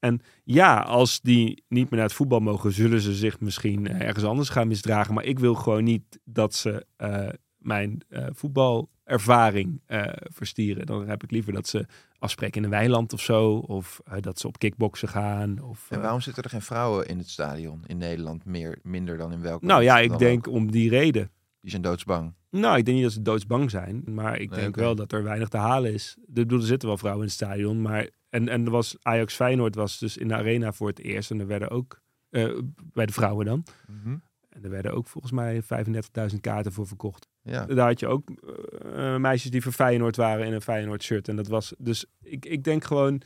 En 0.06 0.22
ja, 0.44 0.80
als 0.80 1.22
die 1.22 1.63
niet 1.68 1.89
meer 1.89 2.00
naar 2.00 2.08
het 2.08 2.18
voetbal 2.18 2.39
mogen, 2.39 2.72
zullen 2.72 3.02
ze 3.02 3.13
zich 3.13 3.39
misschien 3.39 3.88
eh, 3.88 4.02
ergens 4.02 4.26
anders 4.26 4.50
gaan 4.50 4.68
misdragen. 4.68 5.13
Maar 5.13 5.24
ik 5.24 5.39
wil 5.39 5.56
gewoon 5.56 5.84
niet 5.84 6.20
dat 6.24 6.54
ze 6.54 6.86
eh, 6.98 7.28
mijn 7.58 8.02
eh, 8.10 8.26
voetbalervaring 8.32 9.82
eh, 9.86 10.04
verstieren. 10.13 10.86
Dan 10.86 11.08
heb 11.08 11.24
ik 11.24 11.32
liever 11.32 11.54
dat 11.54 11.68
ze 11.68 11.86
afspreken 12.20 12.58
in 12.58 12.63
een 12.63 12.70
weiland 12.70 13.13
of 13.13 13.22
zo. 13.22 13.54
Of 13.54 14.02
dat 14.20 14.39
ze 14.39 14.48
op 14.48 14.60
kickboksen 14.60 15.08
gaan. 15.08 15.62
Of, 15.62 15.88
En 15.89 16.02
waarom 16.02 16.22
zitten 16.22 16.44
er 16.44 16.50
geen 16.50 16.62
vrouwen 16.62 17.08
in 17.08 17.18
het 17.18 17.30
stadion 17.30 17.84
in 17.86 17.98
Nederland 17.98 18.46
meer, 18.46 18.80
minder 18.84 19.18
dan 19.18 19.32
in 19.32 19.41
welk 19.41 19.62
nou 19.62 19.84
ja, 19.84 20.00
ik 20.00 20.13
ook? 20.13 20.20
denk 20.20 20.48
om 20.48 20.72
die 20.72 20.89
reden. 20.89 21.32
Die 21.65 21.73
zijn 21.73 21.86
doodsbang. 21.86 22.34
Nou, 22.49 22.78
ik 22.78 22.86
denk 22.86 22.97
niet 22.97 23.06
dat 23.06 23.13
ze 23.13 23.21
doodsbang 23.21 23.69
zijn. 23.69 24.04
Maar 24.06 24.39
ik 24.39 24.49
Nee, 24.49 24.60
denk 24.60 24.75
wel 24.75 24.95
dat 24.95 25.12
er 25.12 25.23
weinig 25.23 25.49
te 25.49 25.58
halen 25.58 25.93
is. 25.93 26.15
Ik 26.28 26.34
bedoel, 26.34 26.60
er 26.60 26.65
zitten 26.65 26.88
wel 26.88 26.97
vrouwen 26.97 27.23
in 27.23 27.30
het 27.30 27.38
stadion. 27.38 27.82
Maar, 27.82 28.10
en, 28.30 28.49
en 28.49 28.65
er 28.65 28.71
was 28.71 28.95
Ajax 29.01 29.36
Feyenoord 29.36 29.75
was 29.75 29.99
dus 29.99 30.17
in 30.17 30.28
de 30.28 30.34
arena 30.34 30.73
voor 30.73 30.88
het 30.88 30.99
eerst. 30.99 31.32
En 31.32 31.39
er 31.39 31.47
werden 31.47 31.69
ook, 31.69 32.01
eh, 32.30 32.58
bij 32.93 33.06
de 33.06 33.13
vrouwen 33.13 33.45
dan. 33.45 33.65
Mhm. 33.88 34.17
En 34.49 34.63
er 34.63 34.69
werden 34.69 34.93
ook 34.93 35.08
volgens 35.08 35.34
mij 35.34 35.62
35.000 35.62 36.41
kaarten 36.41 36.71
voor 36.71 36.88
verkocht. 36.88 37.28
Ja. 37.41 37.65
Daar 37.65 37.88
had 37.88 37.99
je 37.99 38.08
ook 38.08 38.30
eh, 38.30 39.15
meisjes 39.15 39.51
die 39.51 39.62
voor 39.62 39.71
Feyenoord 39.71 40.15
waren 40.15 40.45
in 40.45 40.54
een 40.54 40.62
Feyenoord 40.62 41.04
shirt. 41.04 41.28
En 41.28 41.36
dat 41.36 41.47
was 41.47 41.73
dus, 41.78 42.06
ik, 42.21 42.45
ik 42.45 42.63
denk 42.63 42.84
gewoon 42.84 43.21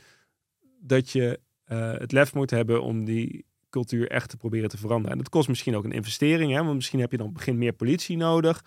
dat 0.80 1.10
je 1.10 1.40
eh, 1.64 1.92
het 1.92 2.12
lef 2.12 2.34
moet 2.34 2.50
hebben 2.50 2.82
om 2.82 3.04
die 3.04 3.44
cultuur 3.70 4.08
echt 4.10 4.28
te 4.30 4.36
proberen 4.36 4.68
te 4.68 4.76
veranderen. 4.78 5.12
En 5.12 5.18
dat 5.18 5.28
kost 5.28 5.48
misschien 5.48 5.76
ook 5.76 5.84
een 5.84 5.92
investering, 5.92 6.52
hè? 6.52 6.62
want 6.62 6.74
misschien 6.74 7.00
heb 7.00 7.10
je 7.10 7.16
dan 7.16 7.26
op 7.26 7.32
het 7.32 7.44
begin 7.44 7.58
meer 7.58 7.72
politie 7.72 8.16
nodig. 8.16 8.64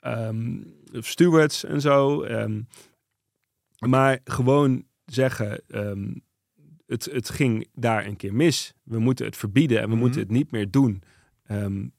Ehm, 0.00 0.56
of 0.94 1.06
stewards 1.06 1.64
en 1.64 1.80
zo. 1.80 2.22
Ehm, 2.22 2.60
maar 3.78 4.18
gewoon 4.24 4.84
zeggen, 5.04 5.62
ehm, 5.68 6.14
het, 6.86 7.04
het 7.04 7.28
ging 7.30 7.68
daar 7.74 8.06
een 8.06 8.16
keer 8.16 8.34
mis. 8.34 8.74
We 8.82 8.98
moeten 8.98 9.26
het 9.26 9.36
verbieden 9.36 9.76
en 9.78 9.84
we 9.84 9.90
Mhm. 9.90 9.98
moeten 10.00 10.20
het 10.20 10.30
niet 10.30 10.50
meer 10.50 10.70
doen. 10.70 11.02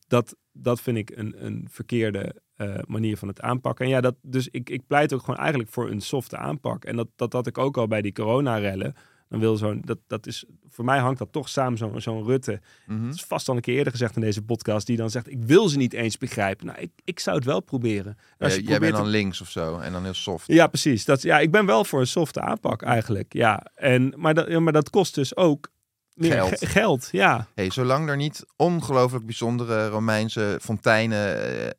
Dat, 0.07 0.35
dat 0.51 0.81
vind 0.81 0.97
ik 0.97 1.09
een, 1.17 1.45
een 1.45 1.67
verkeerde 1.69 2.41
eh, 2.55 2.75
manier 2.87 3.17
van 3.17 3.27
het 3.27 3.41
aanpakken. 3.41 3.85
En 3.85 3.91
ja, 3.91 4.01
dat, 4.01 4.15
dus 4.21 4.47
ik, 4.47 4.69
ik 4.69 4.87
pleit 4.87 5.13
ook 5.13 5.19
gewoon 5.19 5.39
eigenlijk 5.39 5.69
voor 5.69 5.89
een 5.89 6.01
softe 6.01 6.37
aanpak. 6.37 6.85
En 6.85 6.95
dat, 6.95 7.07
dat 7.15 7.33
had 7.33 7.47
ik 7.47 7.57
ook 7.57 7.77
al 7.77 7.87
bij 7.87 8.01
die 8.01 8.11
coronarellen. 8.13 8.93
Dan 9.31 9.39
wil 9.39 9.57
zo'n, 9.57 9.81
dat, 9.85 9.97
dat 10.07 10.27
is, 10.27 10.45
voor 10.69 10.85
mij 10.85 10.99
hangt 10.99 11.19
dat 11.19 11.31
toch 11.31 11.49
samen, 11.49 11.77
zo'n 11.77 12.01
zo'n 12.01 12.23
Rutte. 12.23 12.61
Mhm. 12.85 13.05
Dat 13.05 13.13
is 13.15 13.23
vast 13.23 13.49
al 13.49 13.55
een 13.55 13.61
keer 13.61 13.75
eerder 13.75 13.91
gezegd 13.91 14.15
in 14.15 14.21
deze 14.21 14.41
podcast, 14.41 14.87
die 14.87 14.97
dan 14.97 15.09
zegt, 15.09 15.31
ik 15.31 15.43
wil 15.43 15.69
ze 15.69 15.77
niet 15.77 15.93
eens 15.93 16.17
begrijpen. 16.17 16.65
Nou, 16.65 16.79
ik, 16.79 16.91
ik 17.03 17.19
zou 17.19 17.35
het 17.35 17.45
wel 17.45 17.59
proberen. 17.61 18.11
En 18.17 18.17
Ja, 18.37 18.45
als 18.45 18.55
je 18.55 18.63
jij 18.63 18.79
bent 18.79 18.93
dan 18.93 19.03
te- 19.03 19.09
links 19.09 19.41
of 19.41 19.49
zo 19.49 19.77
en 19.77 19.91
dan 19.91 20.03
heel 20.03 20.13
soft. 20.13 20.47
ja, 20.47 20.67
precies. 20.67 21.05
Dat, 21.05 21.21
ja, 21.21 21.39
ik 21.39 21.51
ben 21.51 21.65
wel 21.65 21.85
voor 21.85 21.99
een 21.99 22.07
softe 22.07 22.41
aanpak 22.41 22.81
eigenlijk. 22.81 23.33
Ja, 23.33 23.65
en, 23.75 24.13
maar, 24.17 24.33
dat, 24.33 24.47
ja, 24.47 24.59
maar 24.59 24.73
dat 24.73 24.89
kost 24.89 25.15
dus 25.15 25.35
ook 25.35 25.69
Geld. 26.15 26.57
ge- 26.59 26.65
geld 26.65 27.09
ja. 27.11 27.47
Hey, 27.55 27.69
zolang 27.69 28.09
er 28.09 28.15
niet 28.15 28.45
ongelooflijk 28.55 29.25
bijzondere 29.25 29.87
Romeinse 29.87 30.57
fonteinen 30.61 31.35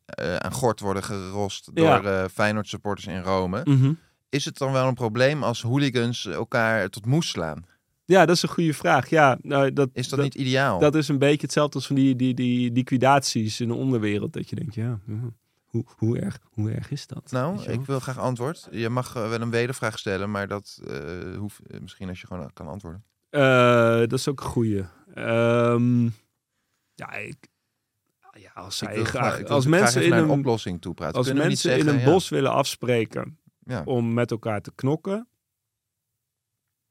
eh, 0.06 0.36
aan 0.36 0.52
gort 0.52 0.80
worden 0.80 1.02
gerost 1.04 1.70
Ja. 1.74 1.98
door 2.00 2.10
eh 2.10 2.24
Feyenoord 2.32 2.68
supporters 2.68 3.06
in 3.06 3.22
Rome, 3.22 3.60
Mhm. 3.64 3.92
Is 4.32 4.44
het 4.44 4.58
dan 4.58 4.72
wel 4.72 4.88
een 4.88 4.94
probleem 4.94 5.42
als 5.42 5.62
hooligans 5.62 6.26
elkaar 6.26 6.88
tot 6.88 7.06
moes 7.06 7.28
slaan? 7.28 7.64
Ja, 8.04 8.26
dat 8.26 8.36
is 8.36 8.42
een 8.42 8.48
goede 8.48 8.74
vraag. 8.74 9.08
Ja, 9.08 9.38
nou, 9.42 9.72
dat, 9.72 9.90
Is 9.92 10.08
dat, 10.08 10.20
niet 10.20 10.34
ideaal? 10.34 10.78
Dat 10.78 10.94
is 10.94 11.08
een 11.08 11.18
beetje 11.18 11.40
hetzelfde 11.40 11.74
als 11.74 11.86
van 11.86 11.96
die, 11.96 12.16
die, 12.16 12.34
die 12.34 12.72
liquidaties 12.72 13.60
in 13.60 13.68
de 13.68 13.74
onderwereld. 13.74 14.32
Dat 14.32 14.48
je 14.48 14.56
denkt, 14.56 14.74
ja, 14.74 14.98
hoe, 15.64 15.84
hoe, 15.96 16.18
erg, 16.18 16.38
hoe 16.50 16.70
erg 16.70 16.90
is 16.90 17.06
dat? 17.06 17.30
Nou, 17.30 17.62
ik 17.62 17.80
wil 17.80 18.00
graag 18.00 18.18
antwoord. 18.18 18.68
Je 18.70 18.88
mag 18.88 19.16
eh, 19.16 19.28
wel 19.28 19.40
een 19.40 19.50
wedervraag 19.50 19.98
stellen, 19.98 20.30
maar 20.30 20.48
dat 20.48 20.80
eh, 20.86 21.36
hoeft 21.38 21.60
eh, 21.66 21.80
misschien 21.80 22.08
als 22.08 22.20
je 22.20 22.26
gewoon 22.26 22.50
kan 22.52 22.68
antwoorden. 22.68 23.04
Dat 24.08 24.18
is 24.18 24.28
ook 24.28 24.40
een 24.40 24.46
goeie. 24.46 24.84
Ehm, 25.14 26.04
ja, 26.94 27.12
ik, 27.12 27.36
ja, 28.32 28.50
als, 28.54 28.76
zij 28.76 29.04
graag, 29.04 29.44
als 29.44 29.66
mensen 29.66 30.04
in 30.04 30.12
een 30.12 30.18
een, 30.18 30.30
oplossing 30.30 30.80
toe 30.80 30.94
praten. 30.94 31.16
als 31.16 31.32
mensen 31.32 31.78
in 31.78 31.88
een 31.88 31.98
ja, 31.98 32.04
bos 32.04 32.28
willen 32.28 32.52
afspreken 32.52 33.40
Ja. 33.64 33.82
om 33.84 34.14
met 34.14 34.30
elkaar 34.30 34.60
te 34.60 34.72
knokken, 34.74 35.28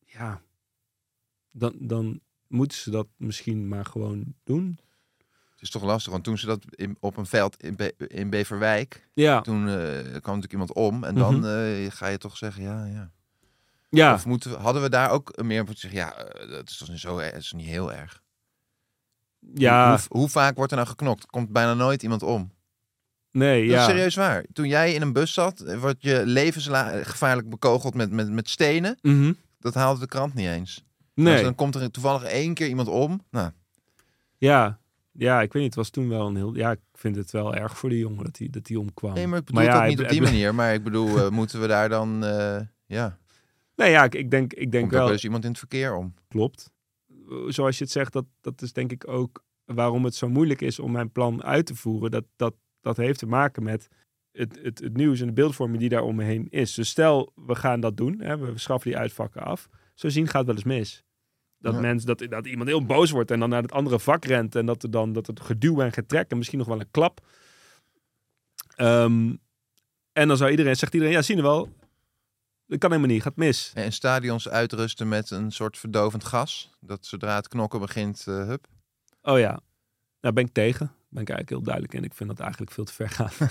ja, 0.05 0.41
dan, 1.51 1.73
dan 1.79 2.19
moeten 2.47 2.77
ze 2.77 2.91
dat 2.91 3.07
misschien 3.17 3.67
maar 3.67 3.85
gewoon 3.85 4.33
doen. 4.43 4.79
Het 5.51 5.61
is 5.61 5.69
toch 5.69 5.83
lastig, 5.83 6.11
want 6.11 6.23
toen 6.23 6.37
ze 6.37 6.45
dat 6.45 6.65
in, 6.75 6.97
op 6.99 7.17
een 7.17 7.25
veld 7.25 7.63
in, 7.63 7.75
Be- 7.75 7.93
in 7.97 8.29
Beverwijk, 8.29 9.09
Ja, 9.13 9.41
toen 9.41 9.67
eh, 9.67 9.73
kwam 9.99 10.11
natuurlijk 10.11 10.51
iemand 10.51 10.73
om 10.73 11.03
en 11.03 11.15
dan 11.15 11.35
Mhm. 11.39 11.45
eh, 11.45 11.91
ga 11.91 12.07
je 12.07 12.17
toch 12.17 12.37
zeggen, 12.37 12.63
ja, 12.63 12.85
ja. 12.85 13.11
ja. 13.89 14.13
Of 14.13 14.25
moeten 14.25 14.59
hadden 14.61 14.81
we 14.81 14.89
daar 14.89 15.09
ook 15.11 15.41
meer 15.43 15.63
moeten 15.63 15.89
zeggen, 15.89 15.99
ja, 15.99 16.13
eh, 16.15 16.49
dat 16.49 16.69
is 16.69 16.77
toch 16.77 16.89
niet 16.89 16.99
zo, 16.99 17.19
dat 17.19 17.33
is 17.33 17.51
niet 17.53 17.67
heel 17.67 17.93
erg. 17.93 18.23
ja, 19.53 19.89
Hoe, 19.89 20.17
hoe 20.19 20.29
vaak 20.29 20.55
wordt 20.55 20.71
er 20.71 20.77
nou 20.77 20.89
geknokt? 20.89 21.25
Komt 21.25 21.49
bijna 21.51 21.73
nooit 21.73 22.03
iemand 22.03 22.23
om. 22.23 22.51
Nee, 23.31 23.61
Dat 23.61 23.71
ja. 23.71 23.79
is 23.79 23.85
serieus 23.85 24.15
waar. 24.15 24.45
Toen 24.53 24.67
jij 24.67 24.93
in 24.93 25.01
een 25.01 25.13
bus 25.13 25.33
zat, 25.33 25.59
eh, 25.61 25.79
wordt 25.79 26.01
je 26.01 26.21
levensgevaarlijk 26.25 27.49
bekogeld 27.49 27.93
met, 27.93 28.11
met, 28.11 28.31
met 28.31 28.49
stenen. 28.49 28.97
Mhm. 29.01 29.33
Dat 29.59 29.73
haalde 29.73 29.99
de 29.99 30.07
krant 30.07 30.33
niet 30.33 30.47
eens. 30.47 30.83
Nee. 31.13 31.33
Dus 31.33 31.43
dan 31.43 31.55
komt 31.55 31.75
er 31.75 31.91
toevallig 31.91 32.23
één 32.23 32.53
keer 32.53 32.67
iemand 32.67 32.87
om. 32.87 33.21
Nou, 33.31 33.51
Ja, 34.37 34.79
ja, 35.11 35.41
ik 35.41 35.53
weet 35.53 35.61
niet. 35.61 35.71
Het 35.75 35.79
was 35.81 35.89
toen 35.89 36.09
wel 36.09 36.27
een 36.27 36.35
heel. 36.35 36.55
Ja, 36.55 36.71
ik 36.71 36.79
vind 36.93 37.15
het 37.15 37.31
wel 37.31 37.55
erg 37.55 37.77
voor 37.77 37.89
die 37.89 37.99
jongen 37.99 38.23
dat 38.23 38.37
hij 38.37 38.47
dat 38.51 38.67
hij 38.67 38.77
omkwam. 38.77 39.13
nee, 39.13 39.27
maar 39.27 39.39
ik 39.39 39.45
bedoel 39.45 39.61
ja, 39.61 39.67
het 39.67 39.75
ook 39.75 39.81
hij 39.81 39.89
niet 39.89 40.01
op 40.01 40.09
die 40.09 40.21
manier. 40.21 40.55
Maar 40.55 40.73
ik 40.73 40.83
bedoel, 40.83 41.17
eh, 41.17 41.29
moeten 41.39 41.61
we 41.61 41.67
daar 41.67 41.89
dan... 41.89 42.23
eh, 42.25 42.59
ja, 42.85 43.17
Nee, 43.75 43.91
ja, 43.91 44.03
ik, 44.03 44.15
ik 44.15 44.31
denk, 44.31 44.53
ik 44.53 44.71
denk 44.71 44.83
komt 44.83 44.91
wel. 44.93 45.03
wel 45.03 45.11
eens 45.11 45.23
iemand 45.23 45.43
in 45.43 45.49
het 45.49 45.59
verkeer 45.59 45.95
om. 45.95 46.13
Klopt. 46.27 46.71
Zoals 47.47 47.77
je 47.77 47.83
het 47.83 47.93
zegt, 47.93 48.13
dat, 48.13 48.25
dat 48.41 48.61
is 48.61 48.73
denk 48.73 48.91
ik 48.91 49.07
ook 49.07 49.43
waarom 49.65 50.03
het 50.05 50.15
zo 50.15 50.29
moeilijk 50.29 50.61
is 50.61 50.79
om 50.79 50.91
mijn 50.91 51.11
plan 51.11 51.43
uit 51.43 51.65
te 51.65 51.75
voeren. 51.75 52.11
Dat, 52.11 52.23
dat, 52.35 52.53
dat 52.81 52.97
heeft 52.97 53.19
te 53.19 53.25
maken 53.25 53.63
met 53.63 53.89
het, 54.31 54.59
het, 54.61 54.79
het 54.79 54.97
nieuws 54.97 55.19
en 55.19 55.27
de 55.27 55.33
beeldvorming 55.33 55.79
die 55.79 55.89
daar 55.89 56.03
omheen 56.03 56.47
is. 56.49 56.73
Dus 56.73 56.89
stel, 56.89 57.31
we 57.35 57.55
gaan 57.55 57.79
dat 57.79 57.97
doen. 57.97 58.19
Hè, 58.21 58.37
we 58.37 58.57
schaffen 58.57 58.91
die 58.91 58.99
uitvakken 58.99 59.41
af. 59.43 59.69
Zo 59.93 60.09
zien 60.09 60.25
gaat 60.27 60.35
het 60.35 60.45
wel 60.45 60.55
eens 60.55 60.63
mis. 60.63 61.03
Dat, 61.57 61.73
Ja. 61.73 61.79
mensen, 61.79 62.07
dat, 62.07 62.29
dat 62.29 62.47
iemand 62.47 62.69
heel 62.69 62.85
boos 62.85 63.11
wordt 63.11 63.31
en 63.31 63.39
dan 63.39 63.49
naar 63.49 63.61
het 63.61 63.71
andere 63.71 63.99
vak 63.99 64.25
rent. 64.25 64.55
En 64.55 64.65
dat 64.65 64.83
er 64.83 64.91
dan 64.91 65.13
dat 65.13 65.27
het 65.27 65.39
geduw 65.39 65.81
en 65.81 65.91
getrek 65.93 66.31
en 66.31 66.37
misschien 66.37 66.59
nog 66.59 66.67
wel 66.67 66.79
een 66.79 66.91
klap. 66.91 67.25
Ehm, 68.75 69.35
en 70.13 70.27
dan 70.27 70.37
zou 70.37 70.51
iedereen, 70.51 70.75
zegt 70.75 70.93
iedereen, 70.93 71.13
ja, 71.13 71.21
zien 71.21 71.35
we 71.37 71.41
wel. 71.41 71.69
Dat 72.65 72.79
kan 72.79 72.91
helemaal 72.91 73.11
niet, 73.13 73.21
gaat 73.21 73.35
mis. 73.35 73.71
En 73.75 73.91
stadions 73.93 74.49
uitrusten 74.49 75.07
met 75.07 75.29
een 75.31 75.51
soort 75.51 75.77
verdovend 75.77 76.23
gas. 76.23 76.71
Dat 76.79 77.05
zodra 77.05 77.35
het 77.35 77.47
knokken 77.47 77.79
begint, 77.79 78.27
eh, 78.27 78.47
hup. 78.47 78.67
Oh 79.21 79.39
ja, 79.39 79.59
daar 80.19 80.33
ben 80.33 80.45
ik 80.45 80.53
tegen. 80.53 80.91
Ben 81.11 81.21
ik 81.21 81.29
eigenlijk 81.29 81.49
heel 81.49 81.61
duidelijk 81.61 81.93
in. 81.93 82.03
Ik 82.03 82.13
vind 82.13 82.29
dat 82.29 82.39
eigenlijk 82.39 82.71
veel 82.71 82.83
te 82.83 82.93
ver 82.93 83.09
gaan. 83.09 83.29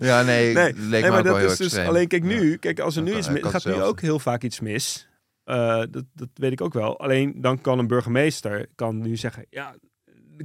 Ja, 0.00 0.22
nee, 0.22 0.54
Nee, 0.54 0.72
leek 0.74 1.02
nee, 1.02 1.10
maar 1.10 1.22
dat 1.22 1.36
is 1.40 1.50
dus 1.56 1.60
extreem. 1.60 1.88
alleen 1.88 2.08
kijk 2.08 2.22
Ja. 2.22 2.28
nu, 2.28 2.56
kijk 2.56 2.80
als 2.80 2.96
er 2.96 3.04
Dat 3.04 3.12
nu 3.12 3.18
iets 3.18 3.28
mis, 3.28 3.42
gaat 3.42 3.64
nu 3.64 3.82
ook 3.82 4.00
heel 4.00 4.18
vaak 4.18 4.42
iets 4.42 4.60
mis. 4.60 5.08
Eh, 5.44 5.82
dat, 5.90 6.04
dat 6.12 6.28
weet 6.34 6.52
ik 6.52 6.60
ook 6.60 6.72
wel. 6.72 6.98
Alleen 7.00 7.40
dan 7.40 7.60
kan 7.60 7.78
een 7.78 7.86
burgemeester 7.86 8.66
kan 8.74 8.98
nu 9.00 9.16
zeggen, 9.16 9.46
ja, 9.50 9.74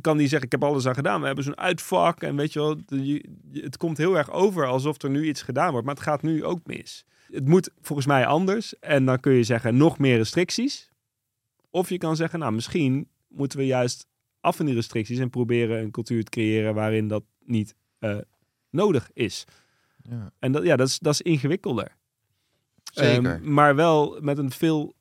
kan 0.01 0.17
die 0.17 0.27
zeggen, 0.27 0.45
ik 0.45 0.51
heb 0.51 0.63
alles 0.63 0.87
aan 0.87 0.93
gedaan. 0.93 1.19
We 1.19 1.25
hebben 1.25 1.43
zo'n 1.43 1.57
uitvak 1.57 2.21
en 2.21 2.35
weet 2.35 2.53
je 2.53 2.59
wel, 2.59 2.77
het 3.51 3.77
komt 3.77 3.97
heel 3.97 4.17
erg 4.17 4.31
over 4.31 4.65
alsof 4.65 5.01
er 5.01 5.09
nu 5.09 5.25
iets 5.27 5.41
gedaan 5.41 5.71
wordt, 5.71 5.85
maar 5.85 5.95
het 5.95 6.03
gaat 6.03 6.21
nu 6.21 6.43
ook 6.45 6.59
mis. 6.63 7.05
Het 7.31 7.47
moet 7.47 7.69
volgens 7.81 8.07
mij 8.07 8.25
anders 8.25 8.79
en 8.79 9.05
dan 9.05 9.19
kun 9.19 9.33
je 9.33 9.43
zeggen 9.43 9.77
nog 9.77 9.97
meer 9.99 10.17
restricties. 10.17 10.89
Of 11.69 11.89
je 11.89 11.97
kan 11.97 12.15
zeggen, 12.15 12.39
nou 12.39 12.51
misschien 12.53 13.09
moeten 13.27 13.57
we 13.59 13.65
juist 13.65 14.07
af 14.41 14.55
van 14.55 14.65
die 14.65 14.75
restricties 14.75 15.19
en 15.19 15.29
proberen 15.29 15.81
een 15.81 15.91
cultuur 15.91 16.23
te 16.23 16.29
creëren 16.29 16.73
waarin 16.73 17.07
dat 17.07 17.23
niet 17.45 17.75
eh, 17.99 18.17
nodig 18.69 19.09
is. 19.13 19.45
Ja, 20.01 20.31
En 20.39 20.51
dat, 20.51 20.63
ja, 20.63 20.75
dat, 20.75 20.87
is, 20.87 20.99
dat 20.99 21.13
is 21.13 21.21
ingewikkelder. 21.21 21.95
zeker. 22.93 23.33
Ehm, 23.33 23.53
maar 23.53 23.75
wel 23.75 24.17
met 24.21 24.37
een 24.37 24.51
veel 24.51 24.95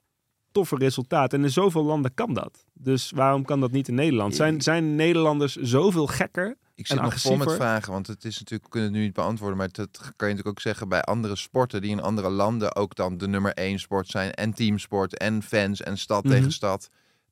toffer 0.53 0.79
resultaat. 0.79 1.33
En 1.33 1.43
in 1.43 1.51
zoveel 1.51 1.85
landen 1.85 2.15
kan 2.15 2.35
dat. 2.35 2.65
Dus 2.75 3.11
waarom 3.11 3.45
kan 3.45 3.61
dat 3.61 3.71
niet 3.71 3.89
in 3.89 3.95
Nederland? 3.95 4.35
Zijn, 4.35 4.61
zijn 4.63 4.95
Nederlanders 4.95 5.55
zoveel 5.57 6.07
gekker? 6.07 6.57
Ik 6.75 6.87
zit 6.87 6.97
en 6.99 7.03
nog 7.05 7.21
vol 7.21 7.37
met 7.37 7.53
vragen, 7.53 7.93
want 7.93 8.07
het 8.07 8.25
is 8.25 8.39
natuurlijk, 8.39 8.63
we 8.65 8.69
kunnen 8.71 8.89
het 8.89 8.99
nu 8.99 9.05
niet 9.05 9.15
beantwoorden, 9.15 9.57
maar 9.59 9.69
dat 9.73 9.99
kan 9.99 10.29
je 10.29 10.35
natuurlijk 10.35 10.49
ook 10.49 10.61
zeggen 10.61 10.89
bij 10.89 11.03
andere 11.03 11.37
sporten 11.37 11.81
die 11.81 11.91
in 11.91 12.01
andere 12.01 12.29
landen 12.31 12.77
ook 12.77 12.95
dan 12.95 13.19
de 13.19 13.29
nummer 13.29 13.53
één 13.55 13.79
sport 13.79 14.09
zijn 14.09 14.33
en 14.33 14.53
teamsport 14.53 15.17
en 15.19 15.43
fans 15.43 15.83
en 15.83 15.99
stad 15.99 16.25
Mhm. 16.25 16.33
tegen 16.35 16.53
stad. 16.53 16.89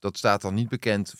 Dat 0.06 0.16
staat 0.16 0.40
dan 0.42 0.54
niet 0.54 0.68
bekend, 0.68 1.14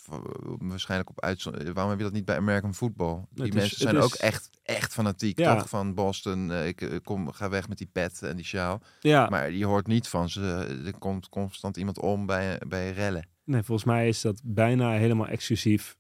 waarschijnlijk 0.59 1.11
op 1.11 1.21
uitzondering. 1.21 1.73
Waarom 1.75 1.91
heb 1.91 1.99
je 2.01 2.07
dat 2.07 2.15
niet 2.15 2.25
bij 2.25 2.37
American 2.37 2.75
Football? 2.75 3.25
Die 3.31 3.47
is- 3.47 3.55
mensen 3.55 3.77
zijn 3.79 3.97
is- 3.97 4.03
ook 4.03 4.15
echt, 4.15 4.51
echt 4.63 4.93
fanatiek, 4.93 5.39
Ja. 5.39 5.57
toch? 5.57 5.69
Van 5.69 5.95
Boston, 5.95 6.51
eh, 6.53 6.67
ik 6.67 6.81
eh, 6.81 6.97
kom, 7.05 7.33
ga 7.33 7.49
weg 7.49 7.69
met 7.69 7.79
die 7.79 7.89
pet 7.93 8.23
en 8.23 8.37
die 8.37 8.45
sjaal. 8.45 8.81
Ja, 9.01 9.27
Maar 9.29 9.51
je 9.51 9.65
hoort 9.67 9.87
niet 9.87 10.09
van 10.09 10.29
ze, 10.29 10.81
er 10.87 10.99
komt 10.99 11.29
constant 11.29 11.77
iemand 11.77 11.99
om 11.99 12.27
bij, 12.27 12.61
bij 12.69 12.93
rellen. 12.93 13.29
nee, 13.45 13.63
volgens 13.63 13.87
mij 13.87 14.09
is 14.09 14.21
dat 14.21 14.41
bijna 14.45 14.91
helemaal 14.93 15.27
exclusief 15.27 15.97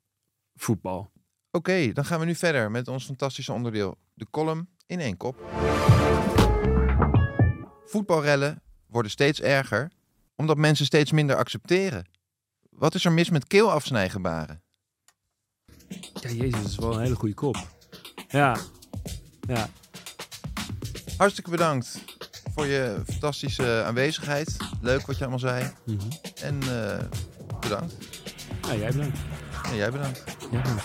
voetbal. 0.54 1.12
Oké, 1.50 1.92
dan 1.92 2.04
gaan 2.04 2.20
we 2.20 2.26
nu 2.26 2.34
verder 2.34 2.70
met 2.70 2.88
ons 2.88 3.04
fantastische 3.04 3.52
onderdeel. 3.52 3.96
De 4.14 4.26
column 4.30 4.68
in 4.86 5.00
één 5.00 5.16
kop. 5.16 5.42
Voetbalrellen 7.84 8.62
worden 8.86 9.10
steeds 9.10 9.40
erger, 9.40 9.90
omdat 10.36 10.56
mensen 10.56 10.86
steeds 10.86 11.12
minder 11.12 11.36
accepteren. 11.36 12.04
Wat 12.78 12.94
is 12.94 13.04
er 13.04 13.12
mis 13.12 13.30
met 13.30 13.46
keelafsnijgebaren? 13.46 14.62
Ja, 16.14 16.30
jezus, 16.30 16.62
dat 16.62 16.70
is 16.70 16.76
wel 16.76 16.94
een 16.94 17.00
hele 17.00 17.14
goede 17.14 17.34
kop. 17.34 17.56
Ja, 18.28 18.56
ja. 19.40 19.68
Hartstikke 21.16 21.50
bedankt 21.50 22.04
voor 22.54 22.66
je 22.66 23.02
fantastische 23.06 23.82
aanwezigheid. 23.86 24.56
Leuk 24.80 25.06
wat 25.06 25.16
je 25.16 25.20
allemaal 25.20 25.38
zei. 25.38 25.72
Mhm. 25.84 26.00
En 26.42 26.62
eh, 26.62 27.04
bedankt. 27.60 27.94
Nou, 28.62 28.78
jij 28.78 28.90
bedankt. 28.90 29.18
En 29.64 29.76
jij 29.76 29.90
bedankt. 29.90 30.24
Jij 30.50 30.62
bedankt. 30.62 30.84